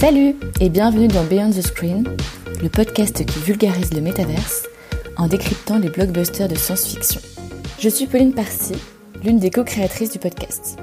Salut 0.00 0.34
et 0.60 0.70
bienvenue 0.70 1.08
dans 1.08 1.24
Beyond 1.24 1.50
the 1.50 1.60
Screen, 1.60 2.08
le 2.62 2.70
podcast 2.70 3.22
qui 3.22 3.38
vulgarise 3.40 3.92
le 3.92 4.00
métaverse 4.00 4.62
en 5.18 5.26
décryptant 5.26 5.78
les 5.78 5.90
blockbusters 5.90 6.48
de 6.48 6.54
science-fiction. 6.54 7.20
Je 7.78 7.90
suis 7.90 8.06
Pauline 8.06 8.32
Parcy, 8.32 8.72
l'une 9.22 9.38
des 9.38 9.50
co-créatrices 9.50 10.12
du 10.12 10.18
podcast. 10.18 10.78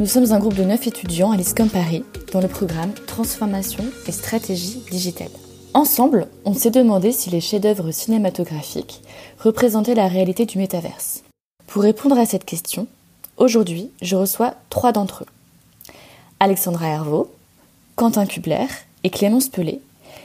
Nous 0.00 0.06
sommes 0.06 0.32
un 0.32 0.40
groupe 0.40 0.56
de 0.56 0.64
9 0.64 0.84
étudiants 0.84 1.30
à 1.30 1.36
l'ISCOM 1.36 1.68
Paris 1.68 2.02
dans 2.32 2.40
le 2.40 2.48
programme 2.48 2.92
Transformation 3.06 3.84
et 4.08 4.10
stratégie 4.10 4.82
digitale. 4.90 5.30
Ensemble, 5.72 6.26
on 6.44 6.52
s'est 6.52 6.72
demandé 6.72 7.12
si 7.12 7.30
les 7.30 7.40
chefs-d'œuvre 7.40 7.92
cinématographiques 7.92 9.02
représentaient 9.38 9.94
la 9.94 10.08
réalité 10.08 10.44
du 10.44 10.58
métaverse. 10.58 11.22
Pour 11.68 11.84
répondre 11.84 12.18
à 12.18 12.26
cette 12.26 12.46
question, 12.46 12.88
aujourd'hui, 13.36 13.92
je 14.02 14.16
reçois 14.16 14.54
trois 14.70 14.90
d'entre 14.90 15.22
eux. 15.22 15.92
Alexandra 16.40 16.88
Hervaux, 16.88 17.30
Quentin 18.00 18.24
Kubler 18.24 18.64
et 19.04 19.10
Clémence 19.10 19.50
Pelé, 19.50 19.78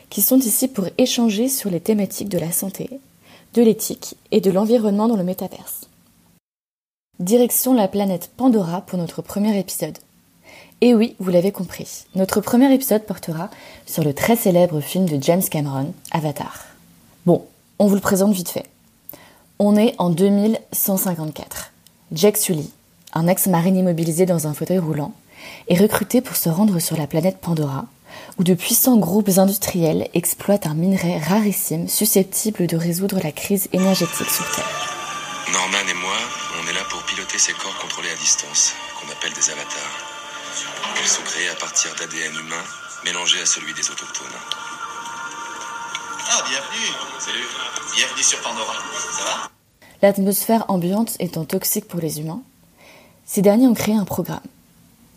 qui 0.09 0.21
sont 0.21 0.39
ici 0.39 0.69
pour 0.69 0.85
échanger 0.97 1.49
sur 1.49 1.69
les 1.69 1.81
thématiques 1.81 2.29
de 2.29 2.37
la 2.37 2.53
santé, 2.53 2.89
de 3.53 3.61
l'éthique 3.61 4.15
et 4.31 4.39
de 4.39 4.49
l'environnement 4.49 5.09
dans 5.09 5.17
le 5.17 5.25
métaverse. 5.25 5.81
Direction 7.19 7.73
la 7.73 7.89
planète 7.89 8.31
Pandora 8.37 8.79
pour 8.79 8.97
notre 8.97 9.21
premier 9.21 9.59
épisode. 9.59 9.97
Et 10.79 10.95
oui, 10.95 11.17
vous 11.19 11.31
l'avez 11.31 11.51
compris, 11.51 12.05
notre 12.15 12.39
premier 12.39 12.73
épisode 12.73 13.03
portera 13.03 13.49
sur 13.85 14.05
le 14.05 14.13
très 14.13 14.37
célèbre 14.37 14.79
film 14.79 15.05
de 15.05 15.21
James 15.21 15.43
Cameron, 15.43 15.93
Avatar. 16.11 16.67
Bon, 17.25 17.43
on 17.77 17.87
vous 17.87 17.95
le 17.95 17.99
présente 17.99 18.31
vite 18.31 18.51
fait. 18.51 18.67
On 19.59 19.75
est 19.75 19.95
en 19.97 20.11
2154. 20.11 21.73
Jack 22.13 22.37
Sully, 22.37 22.69
un 23.11 23.27
ex-marine 23.27 23.75
immobilisé 23.75 24.25
dans 24.25 24.47
un 24.47 24.53
fauteuil 24.53 24.79
roulant, 24.79 25.11
est 25.67 25.79
recruté 25.79 26.21
pour 26.21 26.35
se 26.35 26.49
rendre 26.49 26.79
sur 26.79 26.97
la 26.97 27.07
planète 27.07 27.39
Pandora, 27.41 27.85
où 28.37 28.43
de 28.43 28.53
puissants 28.53 28.97
groupes 28.97 29.37
industriels 29.37 30.09
exploitent 30.13 30.67
un 30.67 30.73
minerai 30.73 31.17
rarissime 31.19 31.87
susceptible 31.87 32.67
de 32.67 32.77
résoudre 32.77 33.19
la 33.23 33.31
crise 33.31 33.67
énergétique 33.73 34.29
sur 34.29 34.49
Terre. 34.51 34.95
Norman 35.51 35.87
et 35.89 35.93
moi, 35.93 36.17
on 36.61 36.67
est 36.67 36.73
là 36.73 36.83
pour 36.89 37.03
piloter 37.03 37.37
ces 37.37 37.53
corps 37.53 37.77
contrôlés 37.77 38.09
à 38.09 38.15
distance, 38.15 38.73
qu'on 38.99 39.11
appelle 39.11 39.33
des 39.33 39.49
avatars. 39.49 40.15
Ils 41.01 41.07
sont 41.07 41.21
créés 41.23 41.49
à 41.49 41.55
partir 41.55 41.91
d'ADN 41.95 42.33
humain, 42.33 42.63
mélangé 43.03 43.39
à 43.41 43.45
celui 43.45 43.73
des 43.73 43.89
autochtones. 43.89 44.27
Ah, 46.27 46.43
bienvenue 46.49 46.91
Salut 47.19 47.47
Bienvenue 47.95 48.23
sur 48.23 48.41
Pandora, 48.41 48.73
ça 49.17 49.23
va? 49.23 49.49
L'atmosphère 50.01 50.65
ambiante 50.67 51.15
étant 51.19 51.45
toxique 51.45 51.87
pour 51.87 51.99
les 51.99 52.19
humains, 52.19 52.41
ces 53.25 53.41
derniers 53.41 53.67
ont 53.67 53.73
créé 53.73 53.95
un 53.95 54.05
programme, 54.05 54.39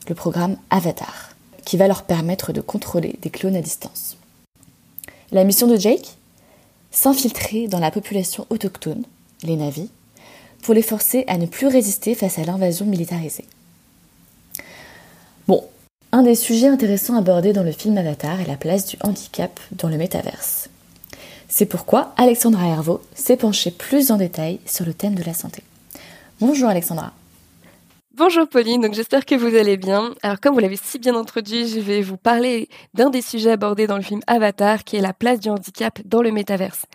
le 0.08 0.14
programme 0.14 0.56
Avatar, 0.70 1.30
qui 1.64 1.76
va 1.76 1.88
leur 1.88 2.02
permettre 2.02 2.52
de 2.52 2.60
contrôler 2.60 3.16
des 3.22 3.30
clones 3.30 3.56
à 3.56 3.60
distance. 3.60 4.16
La 5.30 5.44
mission 5.44 5.66
de 5.66 5.76
Jake? 5.76 6.16
S'infiltrer 6.90 7.68
dans 7.68 7.80
la 7.80 7.90
population 7.90 8.46
autochtone, 8.48 9.04
les 9.42 9.56
Navis, 9.56 9.90
pour 10.62 10.74
les 10.74 10.82
forcer 10.82 11.24
à 11.28 11.36
ne 11.36 11.46
plus 11.46 11.66
résister 11.66 12.14
face 12.14 12.38
à 12.38 12.44
l'invasion 12.44 12.86
militarisée. 12.86 13.44
Bon, 15.46 15.64
un 16.12 16.22
des 16.22 16.34
sujets 16.34 16.68
intéressants 16.68 17.16
abordés 17.16 17.52
dans 17.52 17.62
le 17.62 17.72
film 17.72 17.98
Avatar 17.98 18.40
est 18.40 18.46
la 18.46 18.56
place 18.56 18.86
du 18.86 18.96
handicap 19.02 19.60
dans 19.72 19.88
le 19.88 19.98
métaverse. 19.98 20.70
C'est 21.48 21.66
pourquoi 21.66 22.12
Alexandra 22.16 22.66
Hervaux 22.66 23.02
s'est 23.14 23.36
penchée 23.36 23.70
plus 23.70 24.10
en 24.10 24.16
détail 24.16 24.60
sur 24.66 24.84
le 24.84 24.94
thème 24.94 25.14
de 25.14 25.22
la 25.22 25.34
santé. 25.34 25.62
Bonjour 26.40 26.68
Alexandra. 26.68 27.12
Bonjour 28.18 28.48
Pauline, 28.48 28.80
donc 28.80 28.94
j'espère 28.94 29.24
que 29.24 29.36
vous 29.36 29.54
allez 29.54 29.76
bien. 29.76 30.12
Alors 30.24 30.40
comme 30.40 30.52
vous 30.52 30.58
l'avez 30.58 30.74
si 30.74 30.98
bien 30.98 31.14
introduit, 31.14 31.68
je 31.68 31.78
vais 31.78 32.02
vous 32.02 32.16
parler 32.16 32.68
d'un 32.92 33.10
des 33.10 33.22
sujets 33.22 33.52
abordés 33.52 33.86
dans 33.86 33.94
le 33.94 34.02
film 34.02 34.22
Avatar, 34.26 34.82
qui 34.82 34.96
est 34.96 35.00
la 35.00 35.12
place 35.12 35.38
du 35.38 35.50
handicap 35.50 36.00
dans 36.04 36.20
le 36.20 36.32
métaverse. 36.32 36.86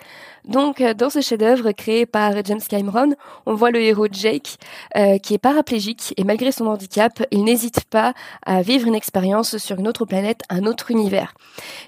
Donc 0.43 0.81
euh, 0.81 0.93
dans 0.93 1.09
ce 1.09 1.21
chef-d'œuvre 1.21 1.71
créé 1.71 2.05
par 2.05 2.33
James 2.43 2.59
Cameron, 2.67 3.13
on 3.45 3.53
voit 3.53 3.71
le 3.71 3.79
héros 3.79 4.07
Jake 4.11 4.57
euh, 4.97 5.17
qui 5.17 5.33
est 5.33 5.37
paraplégique 5.37 6.13
et 6.17 6.25
malgré 6.25 6.51
son 6.51 6.67
handicap, 6.67 7.23
il 7.31 7.45
n'hésite 7.45 7.85
pas 7.85 8.13
à 8.45 8.61
vivre 8.61 8.85
une 8.85 8.95
expérience 8.95 9.55
sur 9.55 9.79
une 9.79 9.87
autre 9.87 10.03
planète, 10.03 10.41
un 10.49 10.65
autre 10.65 10.91
univers. 10.91 11.35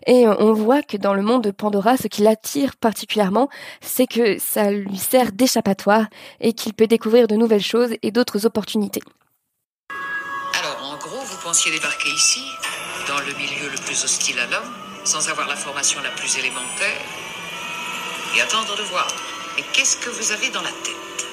Et 0.08 0.26
euh, 0.26 0.36
on 0.40 0.54
voit 0.54 0.82
que 0.82 0.96
dans 0.96 1.14
le 1.14 1.24
monde 1.24 1.44
de 1.44 1.52
Pandora, 1.52 1.98
ce 1.98 2.08
qui 2.08 2.22
l'attire 2.22 2.78
particulièrement, 2.78 3.50
c'est 3.82 4.08
que 4.08 4.40
ça 4.40 4.72
lui 4.72 4.96
sert 4.96 5.34
d'échappatoire 5.34 6.06
et 6.40 6.54
qu'il 6.54 6.74
peut 6.74 6.88
découvrir 6.88 7.28
de 7.28 7.36
nouvelles 7.36 7.60
choses 7.60 7.96
et 8.02 8.12
d'autres 8.12 8.46
opportunités 8.46 9.02
pensiez 11.56 11.72
débarquer 11.72 12.10
ici, 12.10 12.52
dans 13.08 13.18
le 13.22 13.32
milieu 13.36 13.70
le 13.70 13.78
plus 13.78 14.04
hostile 14.04 14.38
à 14.40 14.46
l'homme, 14.48 14.70
sans 15.06 15.30
avoir 15.30 15.48
la 15.48 15.56
formation 15.56 16.02
la 16.02 16.10
plus 16.10 16.38
élémentaire, 16.38 17.00
et 18.36 18.42
attendre 18.42 18.76
de 18.76 18.84
voir. 18.84 19.08
Mais 19.56 19.64
qu'est-ce 19.72 19.96
que 19.96 20.10
vous 20.10 20.34
avez 20.34 20.50
dans 20.50 20.62
la 20.62 20.72
tête? 20.84 21.26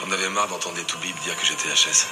J'en 0.00 0.10
avais 0.10 0.28
marre 0.30 0.48
d'entendre 0.48 0.74
des 0.74 0.82
toubibs 0.82 1.16
dire 1.20 1.36
que 1.36 1.46
j'étais 1.46 1.68
HS. 1.68 2.08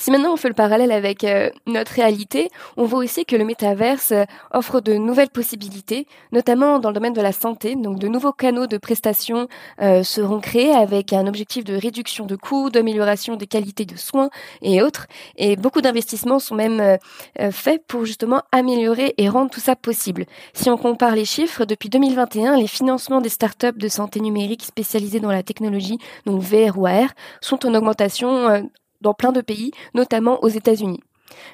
Si 0.00 0.10
maintenant 0.10 0.32
on 0.32 0.36
fait 0.38 0.48
le 0.48 0.54
parallèle 0.54 0.92
avec 0.92 1.24
euh, 1.24 1.50
notre 1.66 1.92
réalité, 1.92 2.48
on 2.78 2.86
voit 2.86 3.00
aussi 3.00 3.26
que 3.26 3.36
le 3.36 3.44
métaverse 3.44 4.12
euh, 4.12 4.24
offre 4.50 4.80
de 4.80 4.94
nouvelles 4.94 5.28
possibilités, 5.28 6.06
notamment 6.32 6.78
dans 6.78 6.88
le 6.88 6.94
domaine 6.94 7.12
de 7.12 7.20
la 7.20 7.32
santé. 7.32 7.76
Donc 7.76 7.98
de 7.98 8.08
nouveaux 8.08 8.32
canaux 8.32 8.66
de 8.66 8.78
prestations 8.78 9.46
euh, 9.82 10.02
seront 10.02 10.40
créés 10.40 10.72
avec 10.72 11.12
un 11.12 11.26
objectif 11.26 11.64
de 11.64 11.74
réduction 11.74 12.24
de 12.24 12.34
coûts, 12.34 12.70
d'amélioration 12.70 13.36
des 13.36 13.46
qualités 13.46 13.84
de 13.84 13.98
soins 13.98 14.30
et 14.62 14.80
autres. 14.80 15.06
Et 15.36 15.56
beaucoup 15.56 15.82
d'investissements 15.82 16.38
sont 16.38 16.54
même 16.54 16.96
faits 17.50 17.82
pour 17.86 18.06
justement 18.06 18.40
améliorer 18.52 19.12
et 19.18 19.28
rendre 19.28 19.50
tout 19.50 19.60
ça 19.60 19.76
possible. 19.76 20.24
Si 20.54 20.70
on 20.70 20.78
compare 20.78 21.14
les 21.14 21.26
chiffres, 21.26 21.66
depuis 21.66 21.90
2021, 21.90 22.56
les 22.56 22.66
financements 22.66 23.20
des 23.20 23.28
startups 23.28 23.76
de 23.76 23.88
santé 23.88 24.20
numérique 24.20 24.62
spécialisées 24.62 25.20
dans 25.20 25.30
la 25.30 25.42
technologie, 25.42 25.98
donc 26.24 26.40
VR 26.40 26.78
ou 26.78 26.86
AR, 26.86 27.10
sont 27.42 27.66
en 27.66 27.74
augmentation 27.74 28.70
dans 29.00 29.14
plein 29.14 29.32
de 29.32 29.40
pays, 29.40 29.72
notamment 29.94 30.42
aux 30.42 30.48
États-Unis. 30.48 31.00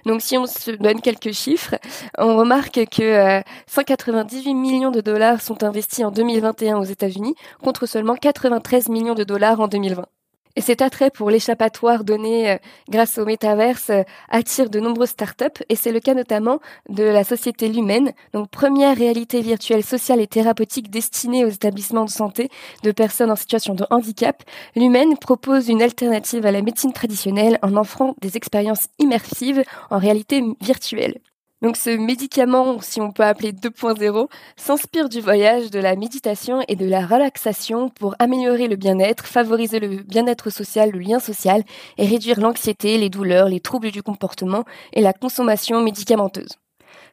Donc 0.05 0.23
si 0.23 0.37
on 0.39 0.47
se 0.47 0.71
donne 0.71 1.01
quelques 1.01 1.33
chiffres, 1.33 1.77
on 2.19 2.37
remarque 2.37 2.87
que 2.91 3.43
198 3.67 4.51
euh, 4.51 4.55
millions 4.55 4.91
de 4.91 5.01
dollars 5.01 5.41
sont 5.41 5.63
investis 5.63 6.05
en 6.05 6.11
2021 6.11 6.79
aux 6.79 6.85
États-Unis 6.85 7.35
contre 7.63 7.87
seulement 7.87 8.17
93 8.17 8.89
millions 8.89 9.15
de 9.15 9.25
dollars 9.25 9.61
en 9.61 9.69
2020. 9.69 10.07
Et 10.57 10.63
cet 10.63 10.81
attrait 10.81 11.11
pour 11.11 11.31
l'échappatoire 11.31 12.03
donné 12.03 12.51
euh, 12.51 12.57
grâce 12.89 13.19
au 13.19 13.27
métaverse 13.27 13.91
euh, 13.91 14.03
attire 14.31 14.71
de 14.71 14.81
nombreuses 14.81 15.11
startups 15.11 15.63
et 15.69 15.77
c'est 15.77 15.93
le 15.93 16.01
cas 16.01 16.15
notamment 16.15 16.61
de 16.89 17.05
la 17.05 17.25
société 17.25 17.69
Lumen, 17.69 18.13
donc 18.33 18.49
première 18.49 18.97
réalité 18.97 19.43
virtuelle 19.43 19.85
sociale 19.85 20.21
et 20.21 20.27
thérapeutique 20.27 20.91
destinée 20.91 21.45
aux 21.45 21.51
établissements 21.51 22.07
de 22.07 22.11
santé 22.11 22.49
de 22.83 22.91
personnes 22.91 23.31
en 23.31 23.37
situation 23.37 23.75
de 23.75 23.85
handicap. 23.91 24.43
Lumen 24.75 25.19
propose 25.19 25.69
une 25.69 25.83
alternative 25.83 26.47
à 26.47 26.53
la 26.53 26.63
médecine 26.63 26.95
traditionnelle 26.95 27.59
en 27.61 27.77
offrant 27.77 28.15
des 28.23 28.39
expériences 28.39 28.89
immersives 28.99 29.63
en 29.91 29.99
réalité 29.99 30.43
virtuelle. 30.63 31.21
Donc 31.63 31.79
ce 31.79 31.91
médicament, 31.91 32.81
si 32.83 33.01
on 33.01 33.13
peut 33.13 33.25
appeler 33.25 33.53
2.0, 33.53 34.29
s'inspire 34.57 35.09
du 35.09 35.21
voyage, 35.21 35.71
de 35.71 35.79
la 35.79 35.97
méditation 35.97 36.61
et 36.69 36.77
de 36.77 36.87
la 36.87 37.07
relaxation 37.07 37.89
pour 37.89 38.15
améliorer 38.19 38.69
le 38.69 38.77
bien-être, 38.77 39.27
favoriser 39.27 39.81
le 39.81 40.03
bien-être 40.03 40.51
social, 40.51 40.91
le 40.91 40.99
lien 40.99 41.19
social 41.19 41.63
et 41.97 42.07
réduire 42.07 42.41
l'anxiété, 42.41 42.99
les 42.99 43.09
douleurs, 43.09 43.49
les 43.49 43.61
troubles 43.61 43.91
du 43.91 44.03
comportement 44.03 44.65
et 44.93 45.01
la 45.01 45.15
consommation 45.15 45.81
médicamenteuse. 45.81 46.59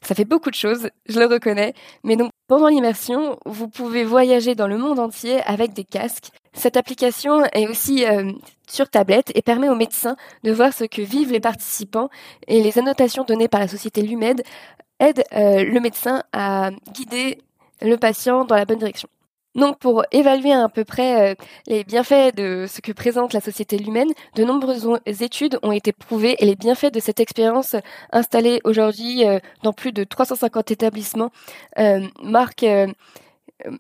Ça 0.04 0.16
fait 0.16 0.26
beaucoup 0.26 0.50
de 0.50 0.56
choses, 0.56 0.90
je 1.08 1.18
le 1.18 1.26
reconnais, 1.26 1.74
mais 2.04 2.18
donc 2.18 2.32
pendant 2.48 2.68
l'immersion, 2.68 3.40
vous 3.46 3.70
pouvez 3.70 4.04
voyager 4.04 4.54
dans 4.54 4.68
le 4.68 4.78
monde 4.78 5.00
entier 5.00 5.42
avec 5.44 5.72
des 5.72 5.86
casques. 5.86 6.28
Cette 6.52 6.76
application 6.76 7.44
est 7.54 7.68
aussi 7.68 8.06
euh, 8.06 8.32
sur 8.68 8.90
tablette 8.90 9.32
et 9.34 9.42
permet 9.42 9.70
aux 9.70 9.76
médecins 9.76 10.18
de 10.44 10.52
voir 10.52 10.74
ce 10.74 10.84
que 10.84 11.02
vivent 11.02 11.32
les 11.32 11.40
participants 11.40 12.10
et 12.48 12.62
les 12.62 12.78
annotations 12.78 13.24
données 13.24 13.48
par 13.48 13.62
la 13.62 13.70
société 13.70 14.02
Lumed 14.02 14.44
aident 15.00 15.24
euh, 15.34 15.64
le 15.64 15.80
médecin 15.80 16.24
à 16.34 16.72
guider 16.92 17.40
le 17.82 17.96
patient 17.96 18.44
dans 18.44 18.56
la 18.56 18.66
bonne 18.66 18.80
direction. 18.80 19.08
Donc 19.56 19.78
pour 19.78 20.04
évaluer 20.12 20.52
à 20.52 20.68
peu 20.68 20.84
près 20.84 21.32
euh, 21.32 21.36
les 21.68 21.84
bienfaits 21.84 22.36
de 22.36 22.66
ce 22.68 22.82
que 22.82 22.92
présente 22.92 23.34
la 23.34 23.42
société 23.42 23.82
humaine, 23.82 24.12
de 24.36 24.44
nombreuses 24.44 24.88
études 25.06 25.60
ont 25.62 25.72
été 25.72 25.92
prouvées 25.92 26.36
et 26.40 26.46
les 26.46 26.56
bienfaits 26.56 26.92
de 26.94 27.00
cette 27.00 27.20
expérience 27.20 27.76
installée 28.12 28.60
aujourd'hui 28.64 29.28
euh, 29.28 29.40
dans 29.62 29.74
plus 29.74 29.92
de 29.92 30.04
350 30.04 30.72
établissements 30.72 31.30
euh, 31.78 32.02
marquent 32.24 32.66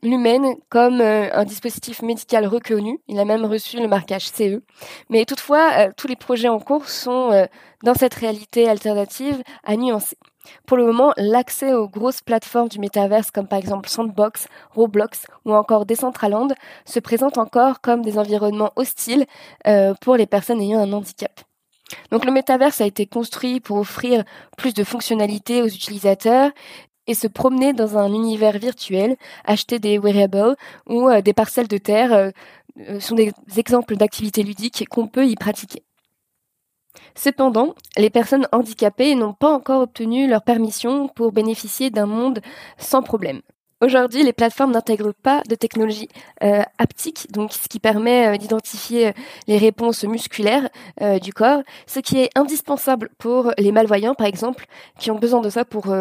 l'humaine 0.01 0.55
comme 0.69 1.01
un 1.01 1.43
dispositif 1.43 2.03
médical 2.03 2.45
reconnu. 2.45 2.99
Il 3.07 3.19
a 3.19 3.25
même 3.25 3.43
reçu 3.43 3.79
le 3.79 3.87
marquage 3.87 4.27
CE. 4.29 4.61
Mais 5.09 5.25
toutefois, 5.25 5.91
tous 5.97 6.07
les 6.07 6.15
projets 6.15 6.47
en 6.47 6.59
cours 6.59 6.87
sont 6.87 7.47
dans 7.83 7.93
cette 7.93 8.13
réalité 8.13 8.69
alternative 8.69 9.43
à 9.65 9.75
nuancer. 9.75 10.15
Pour 10.65 10.77
le 10.77 10.85
moment, 10.85 11.13
l'accès 11.17 11.73
aux 11.73 11.87
grosses 11.87 12.21
plateformes 12.21 12.67
du 12.67 12.79
métaverse 12.79 13.31
comme 13.31 13.47
par 13.47 13.59
exemple 13.59 13.89
Sandbox, 13.89 14.47
Roblox 14.71 15.25
ou 15.45 15.53
encore 15.53 15.85
Decentraland 15.85 16.49
se 16.85 16.99
présente 16.99 17.37
encore 17.37 17.81
comme 17.81 18.01
des 18.01 18.17
environnements 18.17 18.71
hostiles 18.75 19.25
euh, 19.67 19.93
pour 20.01 20.15
les 20.15 20.25
personnes 20.25 20.61
ayant 20.61 20.79
un 20.79 20.91
handicap. 20.93 21.41
Donc 22.11 22.25
le 22.25 22.31
métaverse 22.31 22.81
a 22.81 22.85
été 22.85 23.05
construit 23.05 23.59
pour 23.59 23.77
offrir 23.77 24.23
plus 24.57 24.73
de 24.73 24.83
fonctionnalités 24.83 25.61
aux 25.61 25.67
utilisateurs 25.67 26.51
et 27.07 27.13
se 27.13 27.27
promener 27.27 27.73
dans 27.73 27.97
un 27.97 28.13
univers 28.13 28.57
virtuel, 28.57 29.17
acheter 29.45 29.79
des 29.79 29.99
wearables 29.99 30.55
ou 30.87 31.09
euh, 31.09 31.21
des 31.21 31.33
parcelles 31.33 31.67
de 31.67 31.77
terre 31.77 32.13
euh, 32.13 32.99
sont 32.99 33.15
des 33.15 33.33
exemples 33.57 33.95
d'activités 33.95 34.43
ludiques 34.43 34.87
qu'on 34.89 35.07
peut 35.07 35.27
y 35.27 35.35
pratiquer. 35.35 35.83
Cependant, 37.15 37.75
les 37.97 38.09
personnes 38.09 38.47
handicapées 38.51 39.15
n'ont 39.15 39.33
pas 39.33 39.51
encore 39.51 39.81
obtenu 39.81 40.27
leur 40.27 40.43
permission 40.43 41.07
pour 41.07 41.31
bénéficier 41.31 41.89
d'un 41.89 42.05
monde 42.05 42.39
sans 42.77 43.01
problème. 43.01 43.41
Aujourd'hui, 43.83 44.23
les 44.23 44.31
plateformes 44.31 44.71
n'intègrent 44.71 45.11
pas 45.11 45.41
de 45.49 45.55
technologie 45.55 46.07
euh, 46.41 46.61
haptique, 46.77 47.27
donc 47.33 47.51
ce 47.51 47.67
qui 47.67 47.81
permet 47.81 48.27
euh, 48.27 48.37
d'identifier 48.37 49.11
les 49.47 49.57
réponses 49.57 50.05
musculaires 50.05 50.69
euh, 51.01 51.19
du 51.19 51.33
corps, 51.33 51.63
ce 51.85 51.99
qui 51.99 52.17
est 52.19 52.29
indispensable 52.35 53.09
pour 53.17 53.51
les 53.57 53.73
malvoyants, 53.73 54.15
par 54.15 54.27
exemple, 54.27 54.67
qui 54.99 55.11
ont 55.11 55.19
besoin 55.19 55.41
de 55.41 55.49
ça 55.49 55.65
pour 55.65 55.93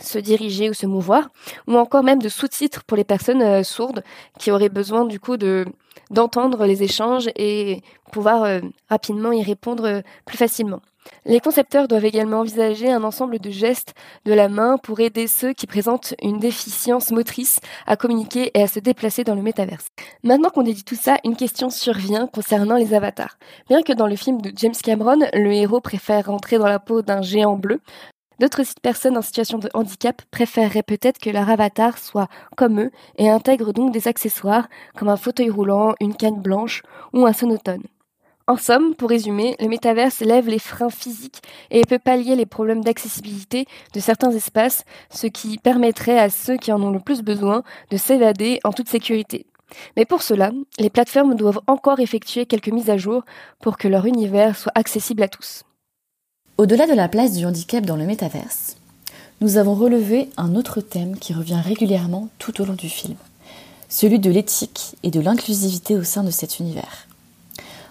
se 0.00 0.18
diriger 0.18 0.70
ou 0.70 0.74
se 0.74 0.86
mouvoir, 0.86 1.28
ou 1.66 1.76
encore 1.76 2.02
même 2.02 2.20
de 2.20 2.28
sous-titres 2.28 2.84
pour 2.84 2.96
les 2.96 3.04
personnes 3.04 3.42
euh, 3.42 3.62
sourdes 3.62 4.02
qui 4.38 4.50
auraient 4.50 4.68
besoin 4.68 5.04
du 5.04 5.20
coup 5.20 5.36
de 5.36 5.64
d'entendre 6.10 6.66
les 6.66 6.82
échanges 6.82 7.28
et 7.36 7.82
pouvoir 8.12 8.44
euh, 8.44 8.60
rapidement 8.88 9.32
y 9.32 9.42
répondre 9.42 9.86
euh, 9.86 10.00
plus 10.24 10.36
facilement. 10.36 10.80
Les 11.24 11.40
concepteurs 11.40 11.88
doivent 11.88 12.04
également 12.04 12.40
envisager 12.40 12.90
un 12.90 13.04
ensemble 13.04 13.38
de 13.38 13.50
gestes 13.50 13.94
de 14.24 14.32
la 14.32 14.48
main 14.48 14.76
pour 14.76 15.00
aider 15.00 15.26
ceux 15.28 15.52
qui 15.52 15.66
présentent 15.66 16.14
une 16.20 16.38
déficience 16.38 17.12
motrice 17.12 17.60
à 17.86 17.96
communiquer 17.96 18.50
et 18.54 18.62
à 18.62 18.66
se 18.66 18.80
déplacer 18.80 19.22
dans 19.22 19.34
le 19.34 19.42
métaverse. 19.42 19.86
Maintenant 20.24 20.50
qu'on 20.50 20.68
a 20.68 20.72
dit 20.72 20.84
tout 20.84 20.96
ça, 20.96 21.18
une 21.24 21.36
question 21.36 21.70
survient 21.70 22.26
concernant 22.26 22.76
les 22.76 22.92
avatars. 22.92 23.38
Bien 23.68 23.82
que 23.82 23.92
dans 23.92 24.08
le 24.08 24.16
film 24.16 24.40
de 24.40 24.52
James 24.56 24.74
Cameron, 24.82 25.20
le 25.32 25.52
héros 25.52 25.80
préfère 25.80 26.26
rentrer 26.26 26.58
dans 26.58 26.66
la 26.66 26.80
peau 26.80 27.02
d'un 27.02 27.22
géant 27.22 27.56
bleu, 27.56 27.80
D'autres 28.38 28.62
personnes 28.82 29.16
en 29.16 29.22
situation 29.22 29.58
de 29.58 29.70
handicap 29.72 30.20
préféreraient 30.30 30.82
peut-être 30.82 31.18
que 31.18 31.30
leur 31.30 31.48
avatar 31.48 31.96
soit 31.96 32.28
comme 32.56 32.80
eux 32.80 32.90
et 33.16 33.30
intègre 33.30 33.72
donc 33.72 33.92
des 33.92 34.08
accessoires 34.08 34.68
comme 34.96 35.08
un 35.08 35.16
fauteuil 35.16 35.48
roulant, 35.48 35.94
une 36.00 36.14
canne 36.14 36.42
blanche 36.42 36.82
ou 37.14 37.24
un 37.26 37.32
sonotone. 37.32 37.84
En 38.48 38.56
somme, 38.56 38.94
pour 38.94 39.08
résumer, 39.08 39.56
le 39.58 39.66
métaverse 39.66 40.20
lève 40.20 40.48
les 40.48 40.60
freins 40.60 40.90
physiques 40.90 41.42
et 41.72 41.80
peut 41.80 41.98
pallier 41.98 42.36
les 42.36 42.46
problèmes 42.46 42.84
d'accessibilité 42.84 43.66
de 43.92 43.98
certains 43.98 44.30
espaces, 44.30 44.84
ce 45.10 45.26
qui 45.26 45.58
permettrait 45.58 46.18
à 46.18 46.30
ceux 46.30 46.56
qui 46.56 46.70
en 46.70 46.80
ont 46.80 46.92
le 46.92 47.00
plus 47.00 47.22
besoin 47.22 47.64
de 47.90 47.96
s'évader 47.96 48.60
en 48.62 48.72
toute 48.72 48.88
sécurité. 48.88 49.46
Mais 49.96 50.04
pour 50.04 50.22
cela, 50.22 50.52
les 50.78 50.90
plateformes 50.90 51.34
doivent 51.34 51.60
encore 51.66 51.98
effectuer 51.98 52.46
quelques 52.46 52.68
mises 52.68 52.90
à 52.90 52.96
jour 52.96 53.24
pour 53.60 53.78
que 53.78 53.88
leur 53.88 54.06
univers 54.06 54.56
soit 54.56 54.72
accessible 54.76 55.24
à 55.24 55.28
tous. 55.28 55.65
Au-delà 56.58 56.86
de 56.86 56.94
la 56.94 57.08
place 57.08 57.32
du 57.32 57.44
handicap 57.44 57.84
dans 57.84 57.96
le 57.96 58.06
métaverse, 58.06 58.76
nous 59.42 59.58
avons 59.58 59.74
relevé 59.74 60.30
un 60.38 60.54
autre 60.54 60.80
thème 60.80 61.18
qui 61.18 61.34
revient 61.34 61.60
régulièrement 61.62 62.30
tout 62.38 62.62
au 62.62 62.64
long 62.64 62.72
du 62.72 62.88
film, 62.88 63.16
celui 63.90 64.18
de 64.18 64.30
l'éthique 64.30 64.96
et 65.02 65.10
de 65.10 65.20
l'inclusivité 65.20 65.96
au 65.96 66.02
sein 66.02 66.24
de 66.24 66.30
cet 66.30 66.58
univers. 66.58 67.08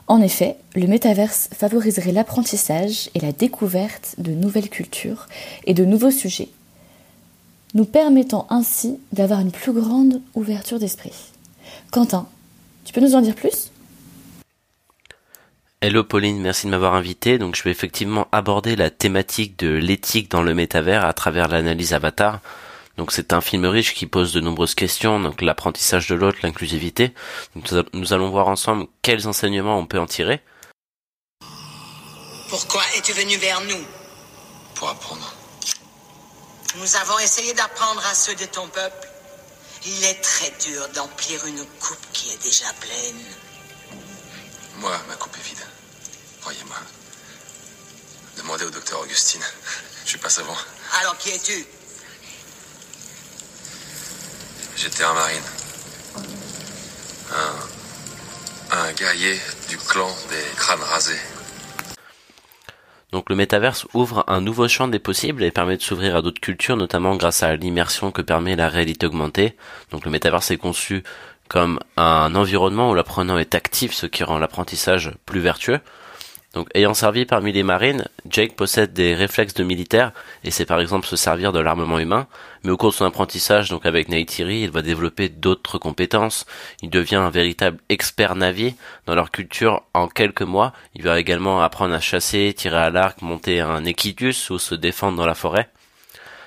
En 0.08 0.20
effet, 0.20 0.58
le 0.74 0.88
métaverse 0.88 1.48
favoriserait 1.54 2.12
l'apprentissage 2.12 3.12
et 3.14 3.20
la 3.20 3.32
découverte 3.32 4.16
de 4.18 4.32
nouvelles 4.32 4.70
cultures 4.70 5.28
et 5.68 5.76
de 5.76 5.86
nouveaux 5.86 6.10
sujets, 6.10 6.50
nous 7.76 7.86
permettant 7.86 8.48
ainsi 8.50 8.98
d'avoir 9.14 9.42
une 9.42 9.52
plus 9.52 9.74
grande 9.74 10.22
ouverture 10.34 10.80
d'esprit. 10.80 11.14
Quentin, 11.92 12.28
tu 12.84 12.94
peux 12.94 13.02
nous 13.02 13.14
en 13.14 13.22
dire 13.22 13.36
plus? 13.36 13.70
Hello 15.82 16.04
Pauline, 16.04 16.40
merci 16.40 16.66
de 16.66 16.72
m'avoir 16.72 16.96
invité. 16.96 17.38
Donc 17.38 17.56
je 17.56 17.64
vais 17.64 17.72
effectivement 17.72 18.28
aborder 18.32 18.76
la 18.76 18.90
thématique 18.90 19.60
de 19.60 19.70
l'éthique 19.70 20.32
dans 20.32 20.42
le 20.42 20.54
métavers 20.54 21.06
à 21.06 21.14
travers 21.14 21.48
l'analyse 21.48 21.94
Avatar. 21.94 22.40
Donc 22.98 23.12
c'est 23.12 23.34
un 23.34 23.42
film 23.42 23.66
riche 23.66 23.94
qui 23.94 24.08
pose 24.08 24.32
de 24.32 24.40
nombreuses 24.40 24.74
questions, 24.74 25.20
donc 25.20 25.42
l'apprentissage 25.42 26.08
de 26.08 26.16
l'autre, 26.16 26.40
l'inclusivité. 26.44 27.14
nous 27.94 28.14
allons 28.14 28.30
voir 28.30 28.48
ensemble 28.48 28.88
quels 29.02 29.28
enseignements 29.28 29.78
on 29.78 29.86
peut 29.86 30.00
en 30.00 30.06
tirer. 30.06 30.42
Pourquoi 32.50 32.82
es-tu 32.98 33.12
venu 33.12 33.36
vers 33.38 33.60
nous? 33.62 33.86
Pour 34.76 34.90
apprendre. 34.90 35.34
Nous 36.78 36.96
avons 36.96 37.20
essayé 37.20 37.54
d'apprendre 37.54 38.02
à 38.10 38.14
ceux 38.14 38.36
de 38.36 38.46
ton 38.46 38.68
peuple. 38.68 39.08
Il 39.86 40.06
est 40.06 40.22
très 40.22 40.52
dur 40.66 40.88
d'emplir 40.96 41.46
une 41.46 41.66
coupe 41.80 42.12
qui 42.14 42.32
est 42.32 42.42
déjà 42.42 42.66
pleine. 42.80 43.22
Moi, 44.80 44.92
ma 45.08 45.16
coupe 45.16 45.36
est 45.38 45.50
vide. 45.50 45.65
Croyez-moi. 46.46 46.76
Demandez 48.38 48.66
au 48.66 48.70
docteur 48.70 49.02
Augustine. 49.02 49.42
Je 50.04 50.10
suis 50.10 50.20
pas 50.20 50.30
savant. 50.30 50.56
Alors 51.02 51.18
qui 51.18 51.32
es-tu? 51.32 51.66
J'étais 54.78 55.04
un 55.04 55.14
marine. 55.16 55.42
Un. 57.34 58.78
Un 58.78 58.94
guerrier 58.94 59.40
du 59.70 59.78
clan 59.78 60.08
des 60.30 60.56
crânes 60.56 60.84
rasés. 60.84 61.20
Donc 63.12 63.32
le 63.32 63.36
métaverse 63.36 63.88
ouvre 63.96 64.24
un 64.28 64.40
nouveau 64.40 64.68
champ 64.68 64.88
des 64.88 65.00
possibles 65.00 65.44
et 65.44 65.50
permet 65.50 65.78
de 65.78 65.82
s'ouvrir 65.82 66.16
à 66.16 66.22
d'autres 66.22 66.42
cultures, 66.42 66.78
notamment 66.78 67.16
grâce 67.16 67.42
à 67.42 67.56
l'immersion 67.56 68.12
que 68.12 68.22
permet 68.22 68.56
la 68.56 68.70
réalité 68.70 69.08
augmentée. 69.08 69.58
Donc 69.90 70.06
le 70.06 70.12
métaverse 70.12 70.52
est 70.52 70.58
conçu 70.58 71.04
comme 71.48 71.80
un 71.98 72.36
environnement 72.36 72.92
où 72.92 72.94
l'apprenant 72.94 73.40
est 73.40 73.56
actif, 73.56 73.94
ce 73.94 74.06
qui 74.06 74.24
rend 74.24 74.38
l'apprentissage 74.38 75.12
plus 75.26 75.40
vertueux. 75.40 75.82
Donc, 76.56 76.70
ayant 76.74 76.94
servi 76.94 77.26
parmi 77.26 77.52
les 77.52 77.64
marines, 77.64 78.08
Jake 78.30 78.56
possède 78.56 78.94
des 78.94 79.14
réflexes 79.14 79.56
de 79.56 79.64
militaire 79.66 80.14
et 80.46 80.52
sait 80.52 80.66
par 80.66 80.80
exemple 80.80 81.06
se 81.06 81.18
servir 81.18 81.52
de 81.52 81.60
l'armement 81.60 82.00
humain. 82.00 82.28
Mais 82.64 82.72
au 82.72 82.78
cours 82.78 82.92
de 82.92 82.96
son 82.96 83.04
apprentissage, 83.04 83.70
donc 83.70 83.86
avec 83.86 84.08
Neytiri, 84.08 84.62
il 84.62 84.72
va 84.72 84.82
développer 84.82 85.28
d'autres 85.28 85.78
compétences. 85.78 86.46
Il 86.82 86.90
devient 86.90 87.18
un 87.18 87.30
véritable 87.30 87.80
expert 87.90 88.36
navi 88.36 88.74
dans 89.06 89.16
leur 89.16 89.32
culture 89.32 89.84
en 89.94 90.08
quelques 90.08 90.44
mois. 90.44 90.72
Il 90.96 91.04
va 91.04 91.20
également 91.20 91.62
apprendre 91.62 91.94
à 91.94 92.00
chasser, 92.00 92.54
tirer 92.56 92.78
à 92.78 92.90
l'arc, 92.90 93.22
monter 93.22 93.60
un 93.60 93.84
équitus 93.84 94.50
ou 94.50 94.58
se 94.58 94.76
défendre 94.76 95.18
dans 95.18 95.28
la 95.28 95.36
forêt. 95.36 95.70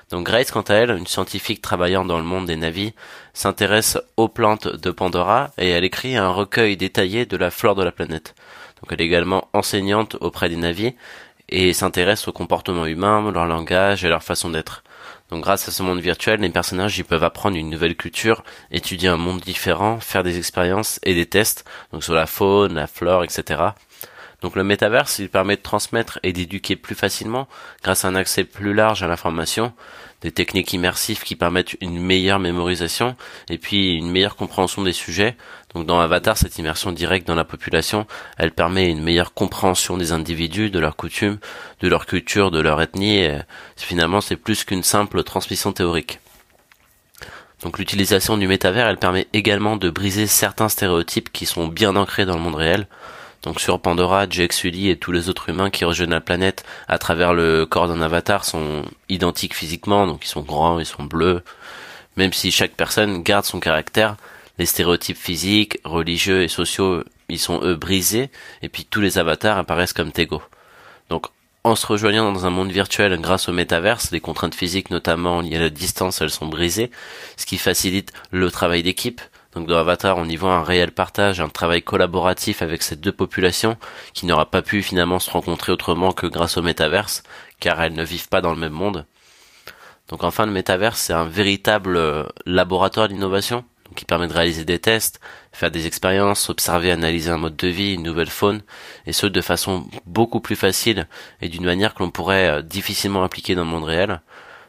Donc 0.08 0.24
Grace, 0.24 0.50
quant 0.50 0.62
à 0.62 0.74
elle, 0.74 0.90
une 0.90 1.06
scientifique 1.06 1.60
travaillant 1.60 2.06
dans 2.06 2.16
le 2.16 2.24
monde 2.24 2.46
des 2.46 2.56
navis, 2.56 2.94
s'intéresse 3.34 3.98
aux 4.16 4.28
plantes 4.28 4.68
de 4.68 4.90
Pandora 4.90 5.50
et 5.58 5.68
elle 5.68 5.84
écrit 5.84 6.16
un 6.16 6.30
recueil 6.30 6.78
détaillé 6.78 7.26
de 7.26 7.36
la 7.36 7.50
flore 7.50 7.74
de 7.74 7.84
la 7.84 7.92
planète. 7.92 8.34
Donc 8.82 8.92
elle 8.92 9.00
est 9.00 9.06
également 9.06 9.48
enseignante 9.52 10.16
auprès 10.20 10.48
des 10.48 10.56
navis 10.56 10.94
et 11.48 11.72
s'intéresse 11.72 12.28
au 12.28 12.32
comportement 12.32 12.86
humain, 12.86 13.30
leur 13.32 13.46
langage 13.46 14.04
et 14.04 14.08
leur 14.08 14.22
façon 14.22 14.50
d'être. 14.50 14.82
Donc 15.30 15.42
grâce 15.42 15.68
à 15.68 15.72
ce 15.72 15.82
monde 15.82 16.00
virtuel, 16.00 16.40
les 16.40 16.48
personnages 16.48 16.98
y 16.98 17.02
peuvent 17.02 17.24
apprendre 17.24 17.56
une 17.56 17.68
nouvelle 17.68 17.96
culture, 17.96 18.44
étudier 18.70 19.08
un 19.08 19.16
monde 19.16 19.40
différent, 19.40 20.00
faire 20.00 20.22
des 20.22 20.38
expériences 20.38 21.00
et 21.02 21.14
des 21.14 21.26
tests, 21.26 21.64
donc 21.92 22.02
sur 22.02 22.14
la 22.14 22.26
faune, 22.26 22.74
la 22.74 22.86
flore, 22.86 23.24
etc. 23.24 23.62
Donc 24.40 24.54
le 24.56 24.64
métaverse, 24.64 25.18
il 25.18 25.28
permet 25.28 25.56
de 25.56 25.62
transmettre 25.62 26.18
et 26.22 26.32
d'éduquer 26.32 26.76
plus 26.76 26.94
facilement 26.94 27.48
grâce 27.82 28.04
à 28.04 28.08
un 28.08 28.14
accès 28.14 28.44
plus 28.44 28.72
large 28.72 29.02
à 29.02 29.08
l'information, 29.08 29.72
des 30.22 30.32
techniques 30.32 30.72
immersives 30.72 31.22
qui 31.22 31.36
permettent 31.36 31.76
une 31.80 32.00
meilleure 32.00 32.40
mémorisation 32.40 33.16
et 33.48 33.58
puis 33.58 33.94
une 33.94 34.10
meilleure 34.10 34.36
compréhension 34.36 34.82
des 34.82 34.92
sujets. 34.92 35.36
Donc 35.74 35.86
dans 35.86 36.00
Avatar, 36.00 36.36
cette 36.36 36.58
immersion 36.58 36.92
directe 36.92 37.26
dans 37.26 37.34
la 37.34 37.44
population, 37.44 38.06
elle 38.36 38.52
permet 38.52 38.90
une 38.90 39.02
meilleure 39.02 39.32
compréhension 39.32 39.96
des 39.96 40.12
individus, 40.12 40.70
de 40.70 40.78
leurs 40.78 40.96
coutumes, 40.96 41.38
de 41.80 41.88
leur 41.88 42.06
culture, 42.06 42.50
de 42.50 42.60
leur 42.60 42.80
ethnie. 42.82 43.18
Et 43.18 43.38
finalement, 43.76 44.20
c'est 44.20 44.36
plus 44.36 44.64
qu'une 44.64 44.82
simple 44.82 45.22
transmission 45.22 45.72
théorique. 45.72 46.18
Donc 47.62 47.78
l'utilisation 47.78 48.36
du 48.36 48.46
métavers, 48.46 48.86
elle 48.86 48.98
permet 48.98 49.26
également 49.32 49.76
de 49.76 49.90
briser 49.90 50.26
certains 50.26 50.68
stéréotypes 50.68 51.32
qui 51.32 51.44
sont 51.44 51.66
bien 51.66 51.96
ancrés 51.96 52.24
dans 52.24 52.36
le 52.36 52.42
monde 52.42 52.54
réel. 52.54 52.86
Donc 53.48 53.60
sur 53.60 53.80
Pandora, 53.80 54.26
Jake 54.28 54.52
Sully 54.52 54.90
et 54.90 54.98
tous 54.98 55.10
les 55.10 55.30
autres 55.30 55.48
humains 55.48 55.70
qui 55.70 55.86
rejoignent 55.86 56.10
la 56.10 56.20
planète 56.20 56.66
à 56.86 56.98
travers 56.98 57.32
le 57.32 57.64
corps 57.64 57.88
d'un 57.88 58.02
avatar 58.02 58.44
sont 58.44 58.82
identiques 59.08 59.54
physiquement, 59.54 60.06
donc 60.06 60.26
ils 60.26 60.28
sont 60.28 60.42
grands, 60.42 60.78
ils 60.78 60.84
sont 60.84 61.04
bleus. 61.04 61.42
Même 62.18 62.34
si 62.34 62.50
chaque 62.50 62.72
personne 62.72 63.22
garde 63.22 63.46
son 63.46 63.58
caractère, 63.58 64.16
les 64.58 64.66
stéréotypes 64.66 65.16
physiques, 65.16 65.78
religieux 65.84 66.42
et 66.42 66.48
sociaux, 66.48 67.04
ils 67.30 67.38
sont 67.38 67.62
eux 67.62 67.74
brisés, 67.74 68.28
et 68.60 68.68
puis 68.68 68.84
tous 68.84 69.00
les 69.00 69.16
avatars 69.16 69.56
apparaissent 69.56 69.94
comme 69.94 70.12
égaux. 70.14 70.42
Donc 71.08 71.28
en 71.64 71.74
se 71.74 71.86
rejoignant 71.86 72.30
dans 72.30 72.44
un 72.44 72.50
monde 72.50 72.70
virtuel 72.70 73.18
grâce 73.18 73.48
au 73.48 73.52
métaverse, 73.54 74.10
les 74.10 74.20
contraintes 74.20 74.54
physiques 74.54 74.90
notamment 74.90 75.40
liées 75.40 75.56
à 75.56 75.60
la 75.60 75.70
distance, 75.70 76.20
elles 76.20 76.28
sont 76.28 76.48
brisées, 76.48 76.90
ce 77.38 77.46
qui 77.46 77.56
facilite 77.56 78.12
le 78.30 78.50
travail 78.50 78.82
d'équipe, 78.82 79.22
donc 79.54 79.66
dans 79.66 79.78
Avatar, 79.78 80.18
on 80.18 80.26
y 80.26 80.36
voit 80.36 80.54
un 80.54 80.62
réel 80.62 80.92
partage, 80.92 81.40
un 81.40 81.48
travail 81.48 81.82
collaboratif 81.82 82.60
avec 82.60 82.82
ces 82.82 82.96
deux 82.96 83.12
populations 83.12 83.76
qui 84.12 84.26
n'aura 84.26 84.50
pas 84.50 84.62
pu 84.62 84.82
finalement 84.82 85.18
se 85.18 85.30
rencontrer 85.30 85.72
autrement 85.72 86.12
que 86.12 86.26
grâce 86.26 86.58
au 86.58 86.62
métaverse, 86.62 87.22
car 87.58 87.80
elles 87.82 87.94
ne 87.94 88.04
vivent 88.04 88.28
pas 88.28 88.42
dans 88.42 88.52
le 88.52 88.60
même 88.60 88.72
monde. 88.72 89.06
Donc 90.08 90.22
enfin, 90.22 90.46
le 90.46 90.52
métaverse, 90.52 91.00
c'est 91.00 91.12
un 91.12 91.26
véritable 91.26 91.96
euh, 91.96 92.24
laboratoire 92.46 93.08
d'innovation. 93.08 93.64
qui 93.96 94.04
permet 94.04 94.28
de 94.28 94.34
réaliser 94.34 94.66
des 94.66 94.78
tests, 94.78 95.18
faire 95.50 95.70
des 95.70 95.86
expériences, 95.86 96.50
observer, 96.50 96.92
analyser 96.92 97.30
un 97.30 97.38
mode 97.38 97.56
de 97.56 97.68
vie, 97.68 97.94
une 97.94 98.02
nouvelle 98.02 98.28
faune, 98.28 98.60
et 99.06 99.14
ce 99.14 99.26
de 99.26 99.40
façon 99.40 99.88
beaucoup 100.04 100.40
plus 100.40 100.56
facile 100.56 101.08
et 101.40 101.48
d'une 101.48 101.64
manière 101.64 101.94
que 101.94 102.02
l'on 102.02 102.10
pourrait 102.10 102.48
euh, 102.48 102.62
difficilement 102.62 103.24
appliquer 103.24 103.54
dans 103.54 103.64
le 103.64 103.70
monde 103.70 103.84
réel. 103.84 104.20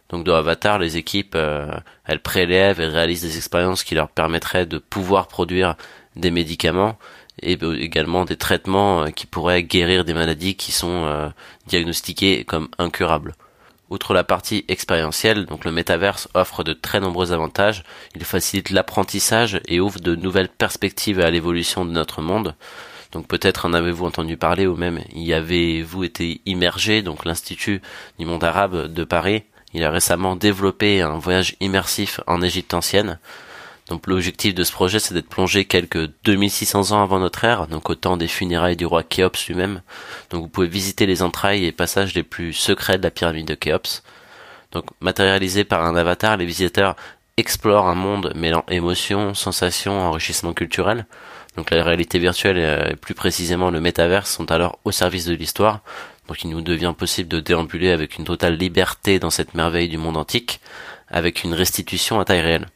Donc 0.10 0.26
dans 0.26 0.36
Avatar, 0.36 0.80
les 0.80 0.98
équipes, 0.98 1.36
euh, 1.36 1.72
elles 2.06 2.22
prélèvent 2.22 2.80
et 2.80 2.88
réalisent 2.88 3.22
des 3.22 3.38
expériences 3.38 3.84
qui 3.84 3.96
leur 3.96 4.10
permettraient 4.10 4.66
de 4.66 4.78
pouvoir 4.78 5.28
produire 5.28 5.76
des 6.16 6.32
médicaments 6.32 6.98
et 7.42 7.58
également 7.80 8.26
des 8.26 8.36
traitements 8.36 9.04
euh, 9.04 9.10
qui 9.10 9.28
pourraient 9.28 9.64
guérir 9.64 10.06
des 10.06 10.14
maladies 10.14 10.56
qui 10.56 10.72
sont 10.72 11.32
diagnostiquées 11.68 12.44
comme 12.44 12.70
incurables. 12.78 13.36
Outre 13.90 14.14
la 14.14 14.24
partie 14.24 14.66
expérientielle, 14.68 15.46
donc 15.46 15.66
le 15.66 15.72
métaverse 15.72 16.28
offre 16.36 16.64
de 16.64 16.74
très 16.74 17.00
nombreux 17.00 17.32
avantages. 17.32 17.84
Il 18.16 18.24
facilite 18.24 18.70
l'apprentissage 18.70 19.62
et 19.68 19.80
ouvre 19.80 20.00
de 20.00 20.16
nouvelles 20.16 20.50
perspectives 20.50 21.20
à 21.20 21.32
l'évolution 21.32 21.86
de 21.86 21.92
notre 21.92 22.22
monde. 22.22 22.56
Donc 23.12 23.28
peut-être 23.28 23.66
en 23.66 23.74
avez-vous 23.74 24.06
entendu 24.06 24.38
parler 24.38 24.68
ou 24.68 24.76
même 24.76 25.02
y 25.12 25.34
avez-vous 25.34 26.04
été 26.04 26.42
immergé. 26.46 27.02
Donc 27.02 27.26
l'Institut 27.26 27.82
du 28.20 28.26
monde 28.26 28.44
arabe 28.44 28.94
de 28.94 29.04
Paris, 29.04 29.44
il 29.74 29.84
a 29.84 29.92
récemment 29.92 30.36
développé 30.36 31.02
un 31.02 31.18
voyage 31.18 31.56
immersif 31.60 32.20
en 32.28 32.42
Égypte 32.42 32.74
ancienne 32.74 33.20
donc 33.90 34.06
l'objectif 34.06 34.54
de 34.54 34.64
ce 34.64 34.72
projet, 34.72 35.00
c'est 35.00 35.16
d'être 35.16 35.28
plongé 35.28 35.66
quelques 35.66 36.10
2600 36.24 36.92
ans 36.92 37.02
avant 37.02 37.20
notre 37.20 37.44
ère, 37.44 37.68
donc 37.68 37.90
au 37.90 37.96
temps 37.96 38.18
des 38.18 38.28
funérailles 38.28 38.76
du 38.76 38.86
roi 38.86 39.02
Khéops 39.02 39.48
lui-même. 39.48 39.82
Donc 40.30 40.44
vous 40.44 40.48
pouvez 40.48 40.68
visiter 40.68 41.08
les 41.08 41.24
entrailles 41.24 41.66
et 41.66 41.72
passages 41.72 42.14
les 42.14 42.22
plus 42.22 42.54
secrets 42.54 43.00
de 43.00 43.04
la 43.04 43.10
pyramide 43.10 43.48
de 43.48 43.56
Khéops. 43.56 44.04
Donc 44.72 44.86
matérialisé 45.02 45.64
par 45.64 45.84
un 45.84 45.96
avatar, 45.96 46.38
les 46.38 46.46
visiteurs 46.46 46.96
explorent 47.38 47.88
un 47.88 47.96
monde 47.96 48.32
mêlant 48.36 48.64
émotions, 48.70 49.34
sensations, 49.34 50.00
enrichissement 50.00 50.54
culturel. 50.54 51.08
Donc 51.58 51.72
la 51.72 51.84
réalité 51.84 52.20
virtuelle 52.20 52.92
et 52.92 52.96
plus 52.96 53.16
précisément 53.16 53.72
le 53.72 53.82
métaverse 53.82 54.30
sont 54.30 54.52
alors 54.52 54.78
au 54.86 54.92
service 54.92 55.26
de 55.26 55.34
l'histoire. 55.34 55.82
Donc 56.30 56.44
il 56.44 56.52
nous 56.52 56.62
devient 56.62 56.94
possible 56.96 57.28
de 57.28 57.40
déambuler 57.40 57.90
avec 57.90 58.20
une 58.20 58.24
totale 58.24 58.56
liberté 58.56 59.18
dans 59.18 59.32
cette 59.32 59.56
merveille 59.56 59.90
du 59.90 59.98
monde 59.98 60.16
antique, 60.16 60.62
avec 61.08 61.44
une 61.44 61.56
restitution 61.56 62.20
à 62.20 62.26
taille 62.26 62.42
réelle. 62.42 62.68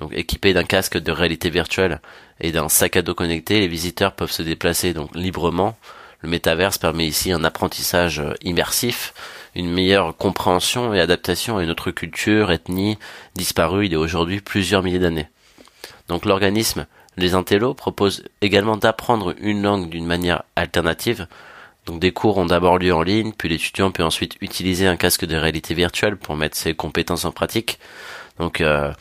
Donc 0.00 0.12
équipés 0.12 0.52
d'un 0.54 0.64
casque 0.64 0.98
de 0.98 1.12
réalité 1.12 1.50
virtuelle 1.50 2.00
et 2.40 2.50
d'un 2.50 2.68
sac 2.68 2.96
à 2.96 3.02
dos 3.02 3.14
connecté, 3.14 3.60
les 3.60 3.68
visiteurs 3.68 4.12
peuvent 4.12 4.32
se 4.32 4.42
déplacer 4.42 4.92
donc 4.92 5.14
librement. 5.14 5.78
Le 6.22 6.28
métaverse 6.28 6.78
permet 6.78 7.06
ici 7.06 7.30
un 7.30 7.44
apprentissage 7.44 8.18
euh, 8.18 8.34
immersif, 8.42 9.14
une 9.54 9.70
meilleure 9.70 10.16
compréhension 10.16 10.92
et 10.92 11.00
adaptation 11.00 11.58
à 11.58 11.62
une 11.62 11.70
autre 11.70 11.92
culture, 11.92 12.50
ethnie, 12.50 12.98
disparue 13.36 13.86
il 13.86 13.92
y 13.92 13.94
a 13.94 14.00
aujourd'hui 14.00 14.40
plusieurs 14.40 14.82
milliers 14.82 14.98
d'années. 14.98 15.28
Donc 16.08 16.24
l'organisme 16.24 16.86
Les 17.16 17.34
Intellos 17.34 17.74
propose 17.74 18.24
également 18.40 18.76
d'apprendre 18.76 19.32
une 19.40 19.62
langue 19.62 19.88
d'une 19.88 20.06
manière 20.06 20.42
alternative. 20.56 21.28
Donc 21.86 22.00
des 22.00 22.12
cours 22.12 22.38
ont 22.38 22.46
d'abord 22.46 22.78
lieu 22.78 22.94
en 22.94 23.02
ligne, 23.02 23.32
puis 23.36 23.48
l'étudiant 23.48 23.90
peut 23.90 24.04
ensuite 24.04 24.36
utiliser 24.40 24.86
un 24.86 24.96
casque 24.96 25.24
de 25.24 25.36
réalité 25.36 25.74
virtuelle 25.74 26.16
pour 26.16 26.36
mettre 26.36 26.56
ses 26.56 26.74
compétences 26.74 27.24
en 27.24 27.32
pratique. 27.32 27.78
Donc 28.38 28.60
euh, 28.60 28.92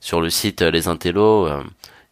sur 0.00 0.20
le 0.20 0.30
site 0.30 0.62
euh, 0.62 0.70
Les 0.70 0.88
Intellos, 0.88 1.46
euh, 1.46 1.62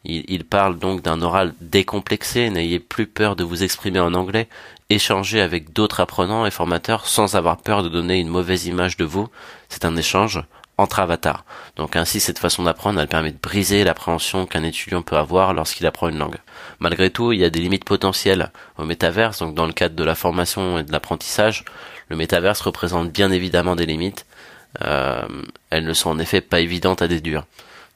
il, 0.05 0.45
parle 0.45 0.79
donc 0.79 1.03
d'un 1.03 1.21
oral 1.21 1.55
décomplexé, 1.61 2.49
n'ayez 2.49 2.79
plus 2.79 3.07
peur 3.07 3.37
de 3.37 3.45
vous 3.45 3.63
exprimer 3.63 4.01
en 4.01 4.15
anglais, 4.15 4.49
échanger 4.89 5.43
avec 5.43 5.75
d'autres 5.75 6.01
apprenants 6.01 6.47
et 6.47 6.51
formateurs 6.51 7.07
sans 7.07 7.35
avoir 7.35 7.59
peur 7.59 7.83
de 7.83 7.91
donner 7.91 8.19
une 8.19 8.29
mauvaise 8.29 8.67
image 8.67 8.97
de 8.97 9.05
vous, 9.05 9.29
c'est 9.69 9.85
un 9.85 9.97
échange 9.97 10.43
entre 10.81 11.01
avatars. 11.01 11.45
Donc 11.77 11.97
ainsi 11.97 12.21
cette 12.21 12.39
façon 12.39 12.63
d'apprendre, 12.63 13.01
elle 13.01 13.09
permet 13.09 13.33
de 13.33 13.39
briser 13.41 13.85
l'appréhension 13.85 14.47
qu'un 14.47 14.65
étudiant 14.65 15.03
peut 15.03 15.17
avoir 15.17 15.55
lorsqu'il 15.55 15.87
apprend 15.87 16.09
une 16.09 16.19
langue. 16.19 16.39
Malgré 16.79 17.11
tout, 17.11 17.33
il 17.33 17.41
y 17.41 17.45
a 17.45 17.51
des 17.51 17.61
limites 17.61 17.85
potentielles 17.85 18.51
au 18.79 18.85
métaverse, 18.85 19.39
donc 19.39 19.55
dans 19.55 19.67
le 19.67 19.73
cadre 19.73 19.95
de 19.95 20.05
la 20.05 20.15
formation 20.15 20.79
et 20.79 20.83
de 20.83 20.93
l'apprentissage, 20.93 21.65
le 22.09 22.17
métaverse 22.17 22.61
représente 22.61 23.13
bien 23.13 23.31
évidemment 23.31 23.77
des 23.77 23.87
limites, 23.87 24.27
euh, 24.83 25.23
elles 25.71 25.85
ne 25.85 25.93
sont 25.93 26.11
en 26.11 26.19
effet 26.19 26.41
pas 26.41 26.61
évidentes 26.61 27.03
à 27.03 27.09
déduire. 27.09 27.45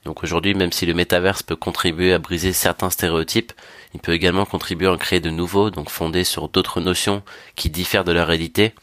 Donc 0.05 0.23
aujourd'hui, 0.23 0.55
même 0.55 0.73
si 0.73 0.85
le 0.85 0.95
métaverse 0.95 1.43
peut 1.43 1.57
contribuer 1.57 2.13
à 2.13 2.19
briser 2.19 2.53
certains 2.53 2.91
stéréotypes, 2.91 3.53
il 3.95 4.01
peut 4.01 4.13
également 4.13 4.45
contribuer 4.45 4.89
à 4.89 4.93
en 4.93 4.99
créer 4.99 5.21
de 5.21 5.31
nouveaux, 5.31 5.71
donc 5.71 5.89
fondés 5.89 6.25
sur 6.25 6.49
d'autres 6.49 6.81
notions 6.81 7.23
qui 7.57 7.71
diffèrent 7.71 8.05
de 8.05 8.13
la 8.13 8.25
réalité. 8.25 8.75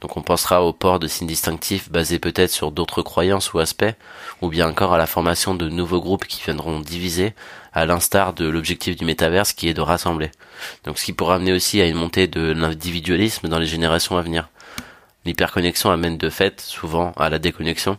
Donc 0.00 0.16
on 0.16 0.22
pensera 0.22 0.62
au 0.62 0.72
port 0.72 0.98
de 0.98 1.06
signes 1.06 1.26
distinctifs 1.26 1.90
basés 1.90 2.18
peut-être 2.18 2.50
sur 2.50 2.72
d'autres 2.72 3.02
croyances 3.02 3.52
ou 3.52 3.58
aspects, 3.58 3.94
ou 4.40 4.48
bien 4.48 4.68
encore 4.68 4.94
à 4.94 4.98
la 4.98 5.06
formation 5.06 5.54
de 5.54 5.68
nouveaux 5.68 6.00
groupes 6.00 6.26
qui 6.26 6.42
viendront 6.42 6.80
diviser, 6.80 7.34
à 7.72 7.84
l'instar 7.86 8.32
de 8.32 8.48
l'objectif 8.48 8.96
du 8.96 9.04
métaverse 9.04 9.52
qui 9.52 9.68
est 9.68 9.74
de 9.74 9.80
rassembler. 9.80 10.30
Donc 10.84 10.98
ce 10.98 11.04
qui 11.04 11.12
pourra 11.12 11.34
amener 11.34 11.52
aussi 11.52 11.80
à 11.80 11.86
une 11.86 11.96
montée 11.96 12.26
de 12.26 12.52
l'individualisme 12.52 13.48
dans 13.48 13.58
les 13.58 13.66
générations 13.66 14.16
à 14.16 14.22
venir. 14.22 14.48
L'hyperconnexion 15.26 15.90
amène 15.90 16.16
de 16.16 16.30
fait 16.30 16.60
souvent 16.60 17.12
à 17.16 17.28
la 17.28 17.38
déconnexion. 17.38 17.98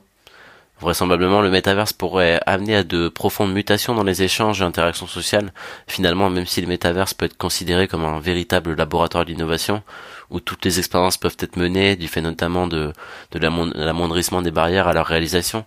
Vraisemblablement, 0.82 1.42
le 1.42 1.52
métaverse 1.52 1.94
pourrait 1.94 2.42
amener 2.48 2.76
à 2.76 2.84
de 2.84 3.08
profondes 3.08 3.54
mutations 3.54 3.94
dans 3.94 4.04
les 4.04 4.24
échanges 4.24 4.62
et 4.62 4.66
interactions 4.66 5.06
sociales. 5.06 5.54
Finalement, 5.86 6.32
même 6.32 6.48
si 6.48 6.60
le 6.60 6.68
métaverse 6.68 7.14
peut 7.14 7.26
être 7.26 7.38
considéré 7.38 7.88
comme 7.88 8.04
un 8.04 8.20
véritable 8.20 8.76
laboratoire 8.76 9.26
d'innovation, 9.26 9.84
où 10.32 10.40
toutes 10.40 10.66
les 10.66 10.80
expériences 10.80 11.18
peuvent 11.18 11.38
être 11.40 11.56
menées, 11.56 11.96
du 11.96 12.08
fait 12.08 12.22
notamment 12.22 12.66
de, 12.66 12.94
de 13.32 13.40
l'amoindrissement 13.40 14.42
des 14.42 14.50
barrières 14.50 14.88
à 14.88 14.94
leur 14.94 15.06
réalisation, 15.06 15.66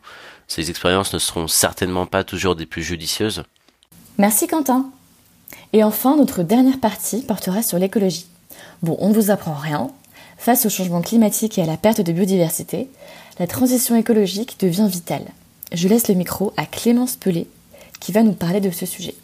ces 0.49 0.69
expériences 0.69 1.15
ne 1.15 1.21
seront 1.21 1.47
certainement 1.47 2.07
pas 2.07 2.25
toujours 2.25 2.57
des 2.57 2.67
plus 2.67 2.83
judicieuses. 2.83 3.45
Merci 4.19 4.49
Quentin. 4.49 4.87
Et 5.73 5.85
enfin, 5.85 6.17
notre 6.17 6.43
dernière 6.43 6.81
partie 6.81 7.23
portera 7.23 7.63
sur 7.63 7.79
l'écologie. 7.79 8.27
Bon, 8.83 8.97
on 8.99 9.11
ne 9.11 9.15
vous 9.15 9.31
apprend 9.31 9.55
rien, 9.55 9.91
Face 10.39 10.67
au 10.67 10.69
changement 10.69 11.01
climatique 11.01 11.59
et 11.59 11.63
à 11.63 11.67
la 11.67 11.77
perte 11.77 12.01
de 12.01 12.13
biodiversité, 12.13 12.89
la 13.39 13.47
transition 13.47 13.97
écologique 13.97 14.57
devient 14.61 14.89
vitale. 14.91 15.27
Je 15.73 15.89
laisse 15.89 16.09
le 16.09 16.15
micro 16.15 16.53
à 16.57 16.67
Clémence 16.67 17.17
Pelé 17.17 17.47
qui 18.01 18.13
va 18.13 18.23
nous 18.23 18.35
parler 18.35 18.61
de 18.61 18.71
ce 18.71 18.87
sujet. 18.87 19.15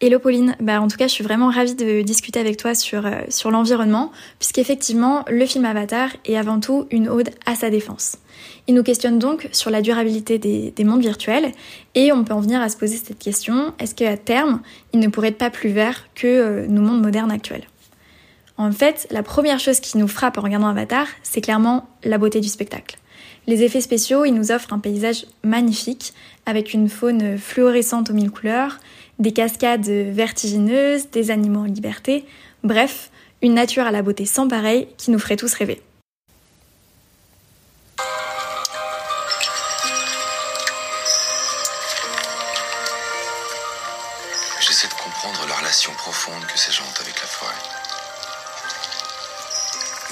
Hello 0.00 0.20
Pauline, 0.20 0.54
bah 0.60 0.80
en 0.80 0.86
tout 0.86 0.96
cas 0.96 1.08
je 1.08 1.12
suis 1.12 1.24
vraiment 1.24 1.50
ravie 1.50 1.74
de 1.74 2.02
discuter 2.02 2.38
avec 2.38 2.56
toi 2.56 2.76
sur, 2.76 3.04
euh, 3.04 3.22
sur 3.30 3.50
l'environnement, 3.50 4.12
puisqu'effectivement 4.38 5.24
le 5.28 5.44
film 5.44 5.64
Avatar 5.64 6.10
est 6.24 6.36
avant 6.36 6.60
tout 6.60 6.86
une 6.92 7.08
ode 7.08 7.30
à 7.46 7.56
sa 7.56 7.68
défense. 7.68 8.16
Il 8.68 8.76
nous 8.76 8.84
questionne 8.84 9.18
donc 9.18 9.48
sur 9.50 9.72
la 9.72 9.82
durabilité 9.82 10.38
des, 10.38 10.70
des 10.70 10.84
mondes 10.84 11.00
virtuels, 11.00 11.50
et 11.96 12.12
on 12.12 12.22
peut 12.22 12.32
en 12.32 12.40
venir 12.40 12.60
à 12.60 12.68
se 12.68 12.76
poser 12.76 12.96
cette 12.96 13.18
question, 13.18 13.74
est-ce 13.80 13.96
qu'à 13.96 14.16
terme 14.16 14.60
il 14.92 15.00
ne 15.00 15.08
pourrait 15.08 15.30
être 15.30 15.38
pas 15.38 15.50
plus 15.50 15.70
vert 15.70 16.06
que 16.14 16.28
euh, 16.28 16.66
nos 16.68 16.80
mondes 16.80 17.02
modernes 17.02 17.32
actuels? 17.32 17.64
En 18.58 18.72
fait, 18.72 19.06
la 19.10 19.22
première 19.22 19.60
chose 19.60 19.78
qui 19.78 19.96
nous 19.98 20.08
frappe 20.08 20.36
en 20.36 20.40
regardant 20.40 20.66
Avatar, 20.66 21.06
c'est 21.22 21.40
clairement 21.40 21.88
la 22.02 22.18
beauté 22.18 22.40
du 22.40 22.48
spectacle. 22.48 22.98
Les 23.46 23.62
effets 23.62 23.80
spéciaux, 23.80 24.24
ils 24.24 24.34
nous 24.34 24.50
offrent 24.50 24.72
un 24.72 24.80
paysage 24.80 25.26
magnifique, 25.44 26.12
avec 26.44 26.74
une 26.74 26.88
faune 26.88 27.38
fluorescente 27.38 28.10
aux 28.10 28.14
mille 28.14 28.32
couleurs, 28.32 28.78
des 29.20 29.32
cascades 29.32 29.86
vertigineuses, 29.86 31.08
des 31.10 31.30
animaux 31.30 31.60
en 31.60 31.64
liberté, 31.64 32.24
bref, 32.64 33.10
une 33.42 33.54
nature 33.54 33.84
à 33.84 33.92
la 33.92 34.02
beauté 34.02 34.26
sans 34.26 34.48
pareil 34.48 34.88
qui 34.98 35.12
nous 35.12 35.20
ferait 35.20 35.36
tous 35.36 35.54
rêver. 35.54 35.80
J'essaie 44.60 44.88
de 44.88 44.94
comprendre 44.94 45.46
la 45.48 45.54
relation 45.54 45.92
profonde 45.92 46.44
que 46.52 46.58
ces 46.58 46.72
gens 46.72 46.84
ont 46.84 46.92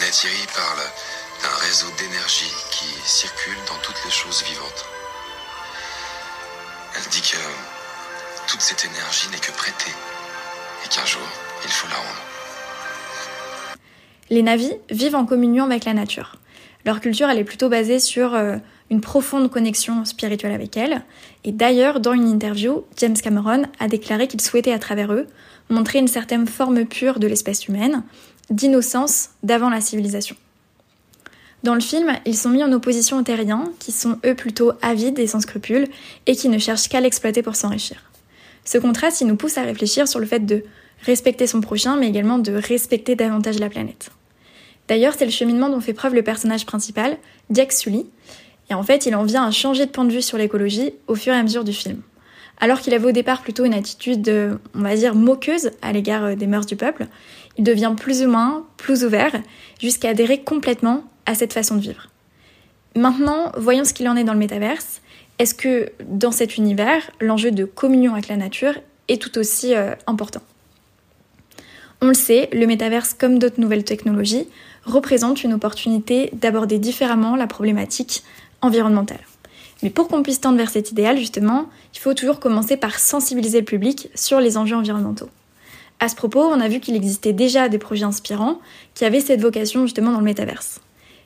forêt. 0.06 0.10
Thierry 0.10 0.46
parle 0.54 0.84
d'un 1.42 1.66
réseau 1.66 1.86
d'énergie 1.98 2.52
qui 2.70 2.86
circule 3.04 3.56
dans 3.68 3.78
toutes 3.82 4.04
les 4.04 4.10
choses 4.10 4.42
vivantes. 4.44 4.86
Elle 6.96 7.10
dit 7.10 7.20
que 7.20 8.50
toute 8.50 8.60
cette 8.60 8.84
énergie 8.84 9.28
n'est 9.30 9.38
que 9.38 9.52
prêtée 9.52 9.92
et 10.84 10.88
qu'un 10.88 11.04
jour, 11.04 11.26
il 11.64 11.70
faut 11.70 11.88
la 11.88 11.96
rendre. 11.96 12.22
Les 14.30 14.42
Navis 14.42 14.72
vivent 14.90 15.14
en 15.14 15.26
communion 15.26 15.64
avec 15.64 15.84
la 15.84 15.94
nature. 15.94 16.36
Leur 16.84 17.00
culture, 17.00 17.28
elle 17.28 17.38
est 17.38 17.44
plutôt 17.44 17.68
basée 17.68 17.98
sur 17.98 18.34
euh, 18.34 18.56
une 18.90 19.00
profonde 19.00 19.50
connexion 19.50 20.04
spirituelle 20.04 20.52
avec 20.52 20.76
elle. 20.76 21.02
Et 21.44 21.52
d'ailleurs, 21.52 22.00
dans 22.00 22.12
une 22.12 22.28
interview, 22.28 22.84
James 22.96 23.16
Cameron 23.16 23.64
a 23.78 23.88
déclaré 23.88 24.28
qu'il 24.28 24.40
souhaitait 24.40 24.72
à 24.72 24.78
travers 24.78 25.12
eux 25.12 25.26
montrer 25.68 25.98
une 25.98 26.08
certaine 26.08 26.46
forme 26.46 26.84
pure 26.84 27.18
de 27.18 27.26
l'espèce 27.26 27.66
humaine, 27.66 28.04
d'innocence 28.50 29.30
d'avant 29.42 29.70
la 29.70 29.80
civilisation. 29.80 30.36
Dans 31.62 31.74
le 31.74 31.80
film, 31.80 32.12
ils 32.26 32.36
sont 32.36 32.50
mis 32.50 32.62
en 32.62 32.72
opposition 32.72 33.18
aux 33.18 33.22
terriens, 33.22 33.72
qui 33.80 33.90
sont 33.90 34.18
eux 34.24 34.34
plutôt 34.34 34.72
avides 34.82 35.18
et 35.18 35.26
sans 35.26 35.40
scrupules, 35.40 35.88
et 36.26 36.36
qui 36.36 36.48
ne 36.48 36.58
cherchent 36.58 36.88
qu'à 36.88 37.00
l'exploiter 37.00 37.42
pour 37.42 37.56
s'enrichir. 37.56 37.96
Ce 38.64 38.78
contraste, 38.78 39.20
il 39.20 39.26
nous 39.26 39.36
pousse 39.36 39.58
à 39.58 39.62
réfléchir 39.62 40.06
sur 40.06 40.20
le 40.20 40.26
fait 40.26 40.46
de 40.46 40.64
respecter 41.02 41.46
son 41.46 41.60
prochain, 41.60 41.96
mais 41.96 42.08
également 42.08 42.38
de 42.38 42.52
respecter 42.52 43.16
davantage 43.16 43.58
la 43.58 43.68
planète. 43.68 44.10
D'ailleurs, 44.88 45.14
c'est 45.18 45.24
le 45.24 45.30
cheminement 45.30 45.68
dont 45.68 45.80
fait 45.80 45.92
preuve 45.92 46.14
le 46.14 46.22
personnage 46.22 46.66
principal, 46.66 47.16
Jack 47.50 47.72
Sully, 47.72 48.06
et 48.70 48.74
en 48.74 48.82
fait, 48.82 49.06
il 49.06 49.14
en 49.14 49.24
vient 49.24 49.44
à 49.44 49.50
changer 49.50 49.86
de 49.86 49.90
point 49.90 50.04
de 50.04 50.12
vue 50.12 50.22
sur 50.22 50.38
l'écologie 50.38 50.92
au 51.06 51.14
fur 51.14 51.32
et 51.32 51.36
à 51.36 51.42
mesure 51.42 51.64
du 51.64 51.72
film. 51.72 52.00
Alors 52.58 52.80
qu'il 52.80 52.94
avait 52.94 53.08
au 53.08 53.12
départ 53.12 53.42
plutôt 53.42 53.64
une 53.64 53.74
attitude, 53.74 54.58
on 54.74 54.80
va 54.80 54.96
dire, 54.96 55.14
moqueuse 55.14 55.70
à 55.82 55.92
l'égard 55.92 56.36
des 56.36 56.46
mœurs 56.46 56.66
du 56.66 56.76
peuple, 56.76 57.06
il 57.58 57.64
devient 57.64 57.94
plus 57.96 58.22
ou 58.22 58.28
moins 58.28 58.66
plus 58.76 59.04
ouvert 59.04 59.32
jusqu'à 59.80 60.10
adhérer 60.10 60.42
complètement 60.42 61.04
à 61.26 61.34
cette 61.34 61.52
façon 61.52 61.76
de 61.76 61.80
vivre. 61.80 62.08
Maintenant, 62.94 63.52
voyons 63.56 63.84
ce 63.84 63.92
qu'il 63.92 64.08
en 64.08 64.16
est 64.16 64.24
dans 64.24 64.32
le 64.32 64.38
métaverse. 64.38 65.00
Est-ce 65.38 65.54
que 65.54 65.90
dans 66.08 66.32
cet 66.32 66.56
univers, 66.56 67.10
l'enjeu 67.20 67.50
de 67.50 67.64
communion 67.64 68.12
avec 68.12 68.28
la 68.28 68.36
nature 68.36 68.74
est 69.08 69.20
tout 69.20 69.36
aussi 69.38 69.74
euh, 69.74 69.94
important? 70.06 70.40
On 72.00 72.08
le 72.08 72.14
sait, 72.14 72.48
le 72.52 72.66
métaverse, 72.66 73.14
comme 73.14 73.38
d'autres 73.38 73.60
nouvelles 73.60 73.84
technologies, 73.84 74.48
représente 74.84 75.44
une 75.44 75.54
opportunité 75.54 76.30
d'aborder 76.32 76.78
différemment 76.78 77.36
la 77.36 77.46
problématique 77.46 78.22
environnementale. 78.60 79.20
Mais 79.82 79.90
pour 79.90 80.08
qu'on 80.08 80.22
puisse 80.22 80.40
tendre 80.40 80.58
vers 80.58 80.70
cet 80.70 80.90
idéal, 80.90 81.18
justement, 81.18 81.68
il 81.94 82.00
faut 82.00 82.14
toujours 82.14 82.40
commencer 82.40 82.76
par 82.76 82.98
sensibiliser 82.98 83.58
le 83.60 83.64
public 83.64 84.08
sur 84.14 84.40
les 84.40 84.56
enjeux 84.56 84.76
environnementaux. 84.76 85.28
À 85.98 86.08
ce 86.08 86.14
propos, 86.14 86.40
on 86.40 86.60
a 86.60 86.68
vu 86.68 86.80
qu'il 86.80 86.94
existait 86.94 87.32
déjà 87.32 87.68
des 87.68 87.78
projets 87.78 88.04
inspirants 88.04 88.60
qui 88.94 89.04
avaient 89.04 89.20
cette 89.20 89.40
vocation 89.40 89.82
justement 89.82 90.12
dans 90.12 90.18
le 90.18 90.24
métaverse. 90.24 90.80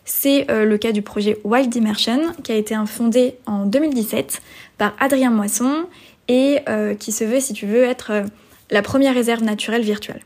C'est 0.04 0.50
euh, 0.50 0.64
le 0.64 0.78
cas 0.78 0.92
du 0.92 1.02
projet 1.02 1.38
Wild 1.44 1.74
Immersion 1.74 2.32
qui 2.42 2.52
a 2.52 2.54
été 2.54 2.76
fondé 2.86 3.36
en 3.46 3.66
2017 3.66 4.40
par 4.78 4.94
Adrien 5.00 5.30
Moisson 5.30 5.86
et 6.28 6.60
euh, 6.68 6.94
qui 6.94 7.12
se 7.12 7.24
veut, 7.24 7.40
si 7.40 7.52
tu 7.52 7.66
veux, 7.66 7.82
être 7.82 8.12
euh, 8.12 8.24
la 8.70 8.82
première 8.82 9.14
réserve 9.14 9.42
naturelle 9.42 9.82
virtuelle. 9.82 10.22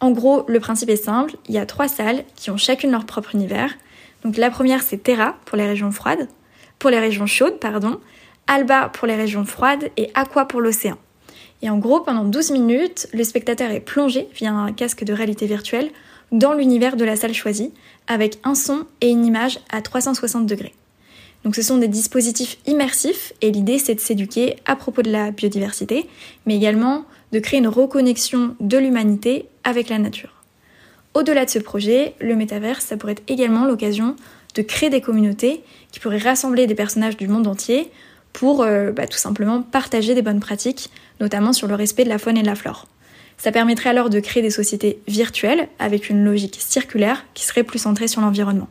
En 0.00 0.10
gros, 0.12 0.44
le 0.48 0.60
principe 0.60 0.88
est 0.88 0.96
simple, 0.96 1.36
il 1.48 1.54
y 1.54 1.58
a 1.58 1.66
trois 1.66 1.88
salles 1.88 2.24
qui 2.36 2.50
ont 2.50 2.56
chacune 2.56 2.90
leur 2.90 3.04
propre 3.04 3.34
univers. 3.34 3.72
Donc 4.24 4.36
la 4.36 4.50
première 4.50 4.82
c'est 4.82 5.02
Terra 5.02 5.36
pour 5.44 5.56
les 5.56 5.66
régions 5.66 5.90
froides, 5.90 6.28
pour 6.78 6.90
les 6.90 6.98
régions 6.98 7.26
chaudes, 7.26 7.58
pardon, 7.58 8.00
Alba 8.46 8.88
pour 8.88 9.06
les 9.06 9.16
régions 9.16 9.44
froides 9.44 9.90
et 9.96 10.10
Aqua 10.14 10.46
pour 10.46 10.60
l'océan. 10.60 10.96
Et 11.62 11.70
en 11.70 11.78
gros, 11.78 12.00
pendant 12.00 12.24
12 12.24 12.50
minutes, 12.50 13.08
le 13.12 13.24
spectateur 13.24 13.70
est 13.70 13.80
plongé 13.80 14.28
via 14.34 14.52
un 14.52 14.72
casque 14.72 15.04
de 15.04 15.12
réalité 15.12 15.46
virtuelle 15.46 15.90
dans 16.32 16.54
l'univers 16.54 16.96
de 16.96 17.04
la 17.04 17.14
salle 17.14 17.34
choisie, 17.34 17.72
avec 18.08 18.38
un 18.42 18.54
son 18.54 18.84
et 19.00 19.10
une 19.10 19.24
image 19.24 19.60
à 19.70 19.80
360 19.80 20.46
degrés. 20.46 20.74
Donc 21.44 21.56
ce 21.56 21.62
sont 21.62 21.78
des 21.78 21.88
dispositifs 21.88 22.58
immersifs 22.66 23.32
et 23.40 23.50
l'idée 23.50 23.78
c'est 23.78 23.94
de 23.94 24.00
s'éduquer 24.00 24.56
à 24.64 24.76
propos 24.76 25.02
de 25.02 25.10
la 25.10 25.30
biodiversité, 25.30 26.06
mais 26.46 26.56
également 26.56 27.04
de 27.32 27.38
créer 27.38 27.58
une 27.58 27.68
reconnexion 27.68 28.54
de 28.60 28.78
l'humanité 28.78 29.46
avec 29.64 29.88
la 29.88 29.98
nature. 29.98 30.42
Au-delà 31.14 31.44
de 31.44 31.50
ce 31.50 31.58
projet, 31.58 32.14
le 32.20 32.36
métaverse, 32.36 32.84
ça 32.84 32.96
pourrait 32.96 33.12
être 33.12 33.24
également 33.28 33.66
l'occasion 33.66 34.16
de 34.54 34.62
créer 34.62 34.88
des 34.88 35.00
communautés 35.00 35.62
qui 35.90 36.00
pourraient 36.00 36.18
rassembler 36.18 36.66
des 36.66 36.74
personnages 36.74 37.16
du 37.16 37.28
monde 37.28 37.46
entier 37.46 37.90
pour 38.32 38.62
euh, 38.62 38.92
bah, 38.92 39.06
tout 39.06 39.18
simplement 39.18 39.62
partager 39.62 40.14
des 40.14 40.22
bonnes 40.22 40.40
pratiques, 40.40 40.90
notamment 41.20 41.52
sur 41.52 41.66
le 41.66 41.74
respect 41.74 42.04
de 42.04 42.08
la 42.08 42.18
faune 42.18 42.36
et 42.36 42.42
de 42.42 42.46
la 42.46 42.54
flore. 42.54 42.86
Ça 43.38 43.52
permettrait 43.52 43.90
alors 43.90 44.10
de 44.10 44.20
créer 44.20 44.42
des 44.42 44.50
sociétés 44.50 45.00
virtuelles 45.08 45.68
avec 45.78 46.10
une 46.10 46.24
logique 46.24 46.58
circulaire 46.60 47.24
qui 47.34 47.44
serait 47.44 47.64
plus 47.64 47.80
centrée 47.80 48.08
sur 48.08 48.20
l'environnement. 48.20 48.68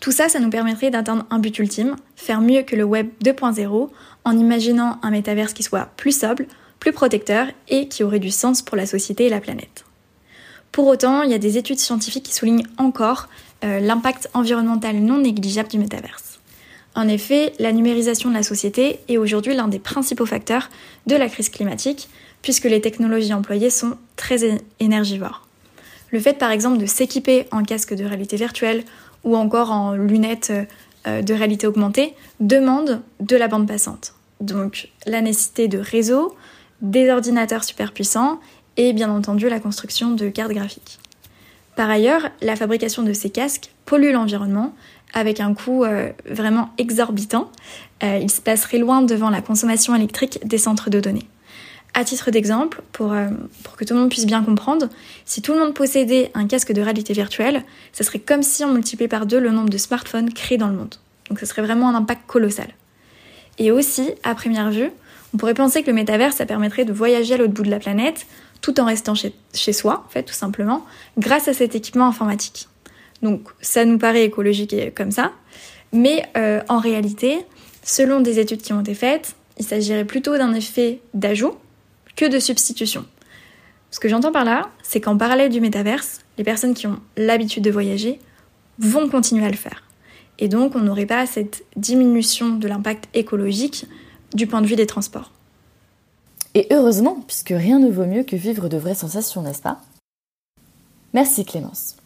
Tout 0.00 0.12
ça, 0.12 0.28
ça 0.28 0.38
nous 0.38 0.50
permettrait 0.50 0.90
d'atteindre 0.90 1.26
un 1.30 1.40
but 1.40 1.58
ultime, 1.58 1.96
faire 2.16 2.40
mieux 2.40 2.62
que 2.62 2.76
le 2.76 2.84
Web 2.84 3.08
2.0 3.24 3.90
en 4.24 4.38
imaginant 4.38 4.98
un 5.02 5.10
métaverse 5.10 5.52
qui 5.52 5.62
soit 5.62 5.90
plus 5.96 6.18
sobre, 6.18 6.44
plus 6.78 6.92
protecteur 6.92 7.48
et 7.68 7.88
qui 7.88 8.04
aurait 8.04 8.20
du 8.20 8.30
sens 8.30 8.62
pour 8.62 8.76
la 8.76 8.86
société 8.86 9.26
et 9.26 9.28
la 9.28 9.40
planète. 9.40 9.84
Pour 10.70 10.86
autant, 10.86 11.22
il 11.22 11.30
y 11.30 11.34
a 11.34 11.38
des 11.38 11.58
études 11.58 11.80
scientifiques 11.80 12.24
qui 12.24 12.34
soulignent 12.34 12.66
encore 12.76 13.28
euh, 13.64 13.80
l'impact 13.80 14.30
environnemental 14.34 14.96
non 14.96 15.18
négligeable 15.18 15.68
du 15.68 15.78
métaverse. 15.78 16.37
En 16.98 17.06
effet, 17.06 17.52
la 17.60 17.70
numérisation 17.70 18.28
de 18.28 18.34
la 18.34 18.42
société 18.42 18.98
est 19.06 19.18
aujourd'hui 19.18 19.54
l'un 19.54 19.68
des 19.68 19.78
principaux 19.78 20.26
facteurs 20.26 20.68
de 21.06 21.14
la 21.14 21.28
crise 21.28 21.48
climatique, 21.48 22.08
puisque 22.42 22.64
les 22.64 22.80
technologies 22.80 23.32
employées 23.32 23.70
sont 23.70 23.96
très 24.16 24.58
énergivores. 24.80 25.46
Le 26.10 26.18
fait 26.18 26.36
par 26.36 26.50
exemple 26.50 26.78
de 26.78 26.86
s'équiper 26.86 27.46
en 27.52 27.62
casque 27.62 27.94
de 27.94 28.04
réalité 28.04 28.36
virtuelle 28.36 28.82
ou 29.22 29.36
encore 29.36 29.70
en 29.70 29.92
lunettes 29.92 30.52
euh, 31.06 31.22
de 31.22 31.34
réalité 31.34 31.68
augmentée 31.68 32.14
demande 32.40 33.00
de 33.20 33.36
la 33.36 33.46
bande 33.46 33.68
passante. 33.68 34.14
Donc 34.40 34.88
la 35.06 35.20
nécessité 35.20 35.68
de 35.68 35.78
réseaux, 35.78 36.34
des 36.80 37.08
ordinateurs 37.10 37.62
super 37.62 37.92
puissants 37.92 38.40
et 38.76 38.92
bien 38.92 39.08
entendu 39.08 39.48
la 39.48 39.60
construction 39.60 40.16
de 40.16 40.30
cartes 40.30 40.50
graphiques. 40.50 40.98
Par 41.76 41.90
ailleurs, 41.90 42.30
la 42.42 42.56
fabrication 42.56 43.04
de 43.04 43.12
ces 43.12 43.30
casques 43.30 43.70
pollue 43.84 44.10
l'environnement 44.10 44.74
avec 45.14 45.40
un 45.40 45.54
coût 45.54 45.84
euh, 45.84 46.10
vraiment 46.28 46.70
exorbitant. 46.78 47.50
Euh, 48.02 48.18
il 48.20 48.30
se 48.30 48.40
passerait 48.40 48.78
loin 48.78 49.02
devant 49.02 49.30
la 49.30 49.40
consommation 49.40 49.94
électrique 49.94 50.40
des 50.44 50.58
centres 50.58 50.90
de 50.90 51.00
données. 51.00 51.28
À 51.94 52.04
titre 52.04 52.30
d'exemple, 52.30 52.82
pour, 52.92 53.12
euh, 53.12 53.28
pour, 53.64 53.76
que 53.76 53.84
tout 53.84 53.94
le 53.94 54.00
monde 54.00 54.10
puisse 54.10 54.26
bien 54.26 54.42
comprendre, 54.44 54.88
si 55.24 55.42
tout 55.42 55.54
le 55.54 55.58
monde 55.58 55.74
possédait 55.74 56.30
un 56.34 56.46
casque 56.46 56.72
de 56.72 56.82
réalité 56.82 57.12
virtuelle, 57.14 57.64
ce 57.92 58.04
serait 58.04 58.18
comme 58.18 58.42
si 58.42 58.64
on 58.64 58.72
multipliait 58.72 59.08
par 59.08 59.26
deux 59.26 59.40
le 59.40 59.50
nombre 59.50 59.70
de 59.70 59.78
smartphones 59.78 60.32
créés 60.32 60.58
dans 60.58 60.68
le 60.68 60.76
monde. 60.76 60.94
Donc 61.28 61.40
ce 61.40 61.46
serait 61.46 61.62
vraiment 61.62 61.88
un 61.88 61.94
impact 61.94 62.22
colossal. 62.26 62.68
Et 63.58 63.72
aussi, 63.72 64.10
à 64.22 64.34
première 64.34 64.70
vue, 64.70 64.90
on 65.34 65.38
pourrait 65.38 65.54
penser 65.54 65.82
que 65.82 65.88
le 65.88 65.94
métavers, 65.94 66.32
ça 66.32 66.46
permettrait 66.46 66.84
de 66.84 66.92
voyager 66.92 67.34
à 67.34 67.36
l'autre 67.38 67.52
bout 67.52 67.64
de 67.64 67.70
la 67.70 67.80
planète, 67.80 68.26
tout 68.60 68.78
en 68.80 68.84
restant 68.84 69.14
chez, 69.14 69.34
chez 69.54 69.72
soi, 69.72 70.04
en 70.06 70.10
fait, 70.10 70.22
tout 70.22 70.34
simplement, 70.34 70.84
grâce 71.16 71.48
à 71.48 71.54
cet 71.54 71.74
équipement 71.74 72.06
informatique. 72.06 72.68
Donc 73.22 73.48
ça 73.60 73.84
nous 73.84 73.98
paraît 73.98 74.24
écologique 74.24 74.74
comme 74.94 75.10
ça. 75.10 75.32
Mais 75.92 76.24
euh, 76.36 76.60
en 76.68 76.78
réalité, 76.78 77.44
selon 77.82 78.20
des 78.20 78.38
études 78.38 78.62
qui 78.62 78.72
ont 78.72 78.80
été 78.80 78.94
faites, 78.94 79.34
il 79.58 79.64
s'agirait 79.64 80.04
plutôt 80.04 80.36
d'un 80.36 80.54
effet 80.54 81.00
d'ajout 81.14 81.54
que 82.16 82.26
de 82.26 82.38
substitution. 82.38 83.04
Ce 83.90 84.00
que 84.00 84.08
j'entends 84.08 84.32
par 84.32 84.44
là, 84.44 84.68
c'est 84.82 85.00
qu'en 85.00 85.16
parallèle 85.16 85.50
du 85.50 85.60
métaverse, 85.60 86.20
les 86.36 86.44
personnes 86.44 86.74
qui 86.74 86.86
ont 86.86 87.00
l'habitude 87.16 87.64
de 87.64 87.70
voyager 87.70 88.20
vont 88.78 89.08
continuer 89.08 89.46
à 89.46 89.50
le 89.50 89.56
faire. 89.56 89.82
Et 90.38 90.48
donc 90.48 90.76
on 90.76 90.80
n'aurait 90.80 91.06
pas 91.06 91.26
cette 91.26 91.64
diminution 91.76 92.50
de 92.50 92.68
l'impact 92.68 93.08
écologique 93.14 93.86
du 94.34 94.46
point 94.46 94.60
de 94.60 94.66
vue 94.66 94.76
des 94.76 94.86
transports. 94.86 95.32
Et 96.54 96.66
heureusement, 96.70 97.22
puisque 97.26 97.50
rien 97.50 97.78
ne 97.78 97.90
vaut 97.90 98.06
mieux 98.06 98.24
que 98.24 98.36
vivre 98.36 98.68
de 98.68 98.76
vraies 98.76 98.94
sensations, 98.94 99.42
n'est-ce 99.42 99.62
pas? 99.62 99.80
Merci 101.14 101.44
Clémence. 101.44 101.96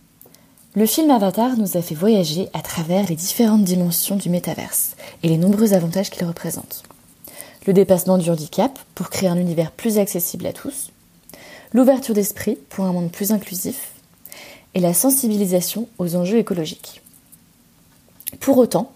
Le 0.74 0.86
film 0.86 1.10
Avatar 1.10 1.58
nous 1.58 1.76
a 1.76 1.82
fait 1.82 1.94
voyager 1.94 2.48
à 2.54 2.62
travers 2.62 3.06
les 3.06 3.14
différentes 3.14 3.62
dimensions 3.62 4.16
du 4.16 4.30
métaverse 4.30 4.96
et 5.22 5.28
les 5.28 5.36
nombreux 5.36 5.74
avantages 5.74 6.08
qu'il 6.08 6.26
représente. 6.26 6.82
Le 7.66 7.74
dépassement 7.74 8.16
du 8.16 8.30
handicap 8.30 8.78
pour 8.94 9.10
créer 9.10 9.28
un 9.28 9.36
univers 9.36 9.70
plus 9.70 9.98
accessible 9.98 10.46
à 10.46 10.54
tous, 10.54 10.90
l'ouverture 11.74 12.14
d'esprit 12.14 12.56
pour 12.70 12.86
un 12.86 12.92
monde 12.94 13.12
plus 13.12 13.32
inclusif 13.32 13.92
et 14.72 14.80
la 14.80 14.94
sensibilisation 14.94 15.88
aux 15.98 16.16
enjeux 16.16 16.38
écologiques. 16.38 17.02
Pour 18.40 18.56
autant, 18.56 18.92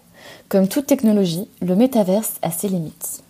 comme 0.49 0.67
toute 0.67 0.87
technologie, 0.87 1.47
le 1.61 1.75
métaverse 1.75 2.33
a 2.41 2.49
ses 2.49 2.69
limites. 2.69 3.21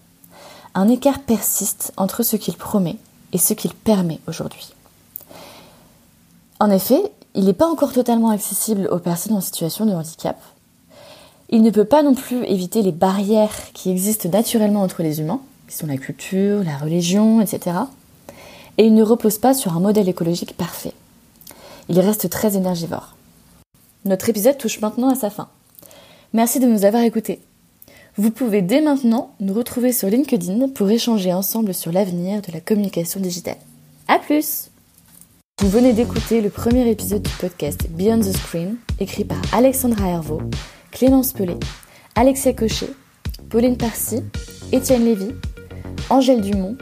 Un 0.73 0.87
écart 0.87 1.19
persiste 1.19 1.91
entre 1.97 2.23
ce 2.23 2.37
qu'il 2.37 2.55
promet 2.55 2.95
et 3.33 3.39
ce 3.39 3.53
qu'il 3.53 3.73
permet 3.73 4.21
aujourd'hui. 4.25 4.73
En 6.61 6.71
effet, 6.71 7.01
il 7.37 7.45
n'est 7.45 7.53
pas 7.53 7.67
encore 7.67 7.93
totalement 7.93 8.31
accessible 8.31 8.89
aux 8.91 8.97
personnes 8.97 9.37
en 9.37 9.41
situation 9.41 9.85
de 9.85 9.93
handicap. 9.93 10.37
Il 11.49 11.61
ne 11.61 11.69
peut 11.69 11.85
pas 11.85 12.01
non 12.01 12.15
plus 12.15 12.43
éviter 12.43 12.81
les 12.81 12.91
barrières 12.91 13.71
qui 13.73 13.91
existent 13.91 14.27
naturellement 14.27 14.81
entre 14.81 15.03
les 15.03 15.21
humains, 15.21 15.39
qui 15.69 15.75
sont 15.75 15.85
la 15.85 15.97
culture, 15.97 16.63
la 16.63 16.77
religion, 16.77 17.39
etc. 17.39 17.77
Et 18.79 18.87
il 18.87 18.95
ne 18.95 19.03
repose 19.03 19.37
pas 19.37 19.53
sur 19.53 19.77
un 19.77 19.79
modèle 19.79 20.09
écologique 20.09 20.57
parfait. 20.57 20.93
Il 21.89 21.99
reste 21.99 22.27
très 22.29 22.57
énergivore. 22.57 23.15
Notre 24.03 24.29
épisode 24.29 24.57
touche 24.57 24.81
maintenant 24.81 25.09
à 25.09 25.15
sa 25.15 25.29
fin. 25.29 25.47
Merci 26.33 26.59
de 26.59 26.65
nous 26.65 26.85
avoir 26.85 27.03
écoutés. 27.03 27.39
Vous 28.17 28.31
pouvez 28.31 28.63
dès 28.63 28.81
maintenant 28.81 29.29
nous 29.39 29.53
retrouver 29.53 29.93
sur 29.93 30.09
LinkedIn 30.09 30.69
pour 30.69 30.89
échanger 30.89 31.31
ensemble 31.33 31.75
sur 31.75 31.91
l'avenir 31.91 32.41
de 32.41 32.51
la 32.51 32.61
communication 32.61 33.19
digitale. 33.19 33.57
A 34.07 34.17
plus! 34.17 34.71
Vous 35.59 35.69
venez 35.69 35.91
d'écouter 35.91 36.39
le 36.41 36.51
premier 36.51 36.87
épisode 36.87 37.23
du 37.23 37.31
podcast 37.31 37.87
Beyond 37.89 38.19
the 38.19 38.31
Screen, 38.31 38.77
écrit 38.99 39.25
par 39.25 39.39
Alexandra 39.51 40.07
Hervaux, 40.07 40.43
Clémence 40.91 41.33
Pelé, 41.33 41.55
Alexia 42.13 42.53
Cochet, 42.53 42.91
Pauline 43.49 43.75
Parcy, 43.75 44.21
Étienne 44.71 45.05
Lévy, 45.05 45.31
Angèle 46.11 46.41
Dumont, 46.41 46.77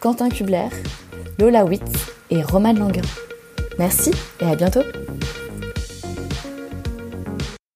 Quentin 0.00 0.28
Kubler, 0.28 0.66
Lola 1.38 1.64
Witt 1.64 1.84
et 2.30 2.42
Romane 2.42 2.80
Languin. 2.80 3.02
Merci 3.78 4.10
et 4.40 4.44
à 4.46 4.56
bientôt 4.56 4.82